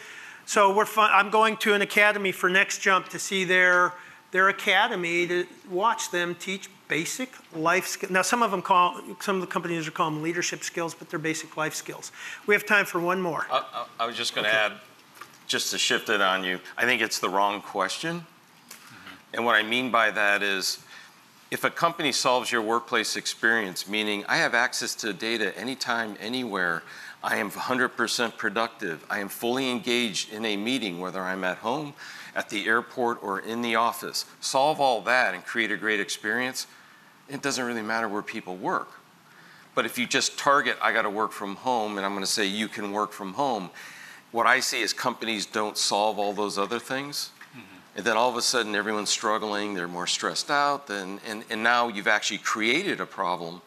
[0.45, 3.95] So we're fun, I'm going to an academy for Next Jump to see their
[4.33, 8.13] their academy to watch them teach basic life skills.
[8.13, 11.09] Now, some of them call some of the companies are calling them leadership skills, but
[11.09, 12.13] they're basic life skills.
[12.47, 13.47] We have time for one more.
[13.51, 14.75] I, I, I was just going to okay.
[14.75, 14.81] add,
[15.47, 16.61] just to shift it on you.
[16.77, 18.27] I think it's the wrong question.
[19.35, 20.79] And what I mean by that is.
[21.51, 26.85] If a company solves your workplace experience, meaning I have access to data anytime, anywhere,
[27.23, 29.05] I am 100% productive.
[29.11, 31.95] I am fully engaged in a meeting, whether I'm at home,
[32.35, 34.25] at the airport, or in the office.
[34.41, 36.67] Solve all that and create a great experience.
[37.29, 38.89] It doesn't really matter where people work.
[39.75, 42.31] But if you just target, I got to work from home, and I'm going to
[42.31, 43.71] say you can work from home,
[44.33, 47.31] what I see is companies don't solve all those other things.
[47.97, 51.63] And then all of a sudden, everyone's struggling, they're more stressed out, and, and, and
[51.63, 53.63] now you've actually created a problem.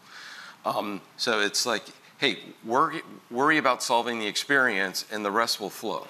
[0.65, 1.83] Um, so it's like,
[2.19, 6.07] hey, worry, worry about solving the experience and the rest will flow.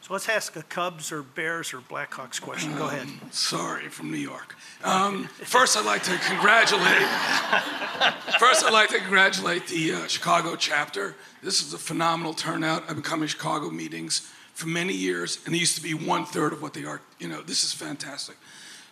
[0.00, 2.74] So let's ask a Cubs or Bears or Blackhawks question.
[2.76, 3.02] Go ahead.
[3.02, 4.56] Um, sorry, from New York.
[4.82, 6.82] Um, first, I'd like to congratulate.
[8.40, 11.14] first, I'd like to congratulate the uh, Chicago chapter.
[11.42, 12.84] This is a phenomenal turnout.
[12.88, 16.24] I've been coming to Chicago meetings for many years, and they used to be one
[16.24, 17.00] third of what they are.
[17.20, 18.36] You know, this is fantastic.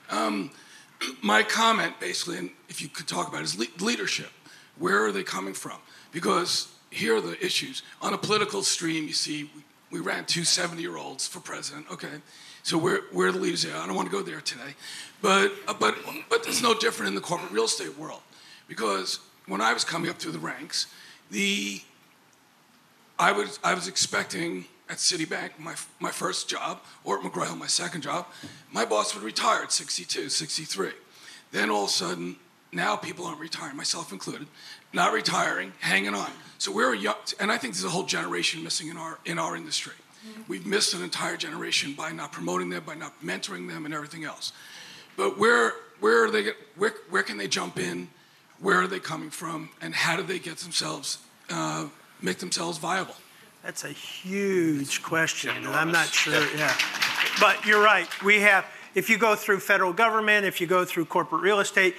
[0.08, 0.52] Um,
[1.22, 4.30] my comment, basically, and if you could talk about, it, is le- leadership.
[4.78, 5.78] Where are they coming from?
[6.12, 7.82] Because here are the issues.
[8.00, 9.50] On a political stream, you see,
[9.90, 11.86] we, we ran two 70 year olds for president.
[11.90, 12.14] Okay.
[12.62, 14.76] So where, where the leaders are, I don't want to go there today.
[15.20, 15.96] But, uh, but,
[16.30, 18.20] but it's no different in the corporate real estate world.
[18.68, 20.86] Because when I was coming up through the ranks,
[21.32, 21.80] the,
[23.18, 27.56] I, was, I was expecting at Citibank, my, my first job, or at McGraw Hill,
[27.56, 28.26] my second job,
[28.72, 30.90] my boss would retire at 62, 63.
[31.52, 32.36] Then all of a sudden,
[32.72, 34.46] now people aren't retiring, myself included,
[34.92, 36.30] not retiring, hanging on.
[36.58, 39.38] So we're a young, and I think there's a whole generation missing in our in
[39.38, 39.92] our industry.
[40.26, 40.42] Mm-hmm.
[40.48, 44.24] We've missed an entire generation by not promoting them, by not mentoring them, and everything
[44.24, 44.52] else.
[45.16, 46.50] But where where are they?
[46.76, 48.08] Where where can they jump in?
[48.60, 49.70] Where are they coming from?
[49.80, 51.18] And how do they get themselves
[51.50, 51.86] uh,
[52.22, 53.16] make themselves viable?
[53.66, 56.46] That's a huge question, and I'm not sure.
[56.56, 56.72] Yeah,
[57.40, 58.06] but you're right.
[58.22, 58.64] We have.
[58.94, 61.96] If you go through federal government, if you go through corporate real estate,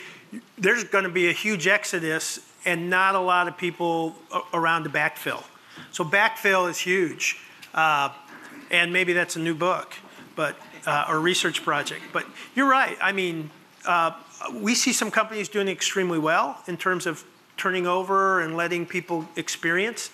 [0.57, 4.15] there's going to be a huge exodus and not a lot of people
[4.53, 5.43] around to backfill.
[5.91, 7.37] So backfill is huge.
[7.73, 8.13] Uh,
[8.71, 9.93] and maybe that's a new book,
[10.37, 10.55] but
[10.85, 12.01] uh, or research project.
[12.13, 12.97] But you're right.
[13.01, 13.51] I mean,
[13.85, 14.11] uh,
[14.53, 17.25] we see some companies doing extremely well in terms of
[17.57, 20.11] turning over and letting people experience,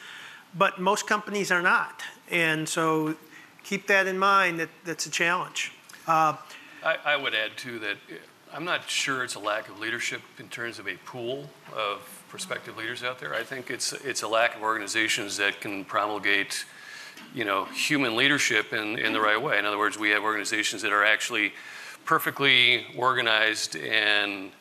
[0.55, 2.01] but most companies are not.
[2.29, 3.15] And so
[3.63, 4.59] keep that in mind.
[4.59, 5.71] That that's a challenge.
[6.07, 6.35] Uh,
[6.83, 7.95] I, I, would add too that
[8.53, 12.75] I'm not sure it's a lack of leadership in terms of a pool of prospective
[12.75, 13.33] leaders out there.
[13.33, 16.65] I think it's it's a lack of organizations that can promulgate,
[17.33, 19.57] you know, human leadership in, in the right way.
[19.57, 21.53] In other words, we have organizations that are actually
[22.05, 24.51] perfectly organized and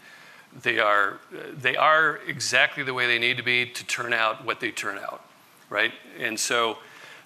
[0.62, 1.18] they are
[1.55, 4.99] they are exactly the way they need to be to turn out what they turn
[4.99, 5.24] out,
[5.72, 5.92] right?
[6.20, 6.78] And so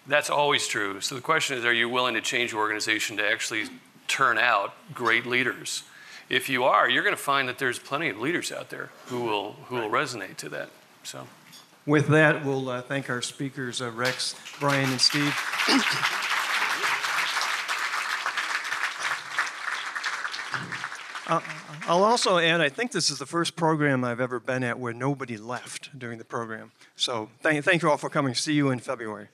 [0.07, 1.01] that's always true.
[1.01, 3.65] So the question is, are you willing to change your organization to actually
[4.07, 5.83] turn out great leaders?
[6.29, 9.21] if you are, you're going to find that there's plenty of leaders out there who
[9.21, 10.71] will who will resonate to that.
[11.03, 11.27] So,
[11.85, 15.35] with that, we'll uh, thank our speakers, uh, Rex, Brian, and Steve.
[21.29, 21.41] Uh,
[21.89, 24.93] I'll also add, I think this is the first program I've ever been at where
[24.93, 26.71] nobody left during the program.
[26.95, 28.35] So thank, thank you all for coming.
[28.35, 29.29] See you in February.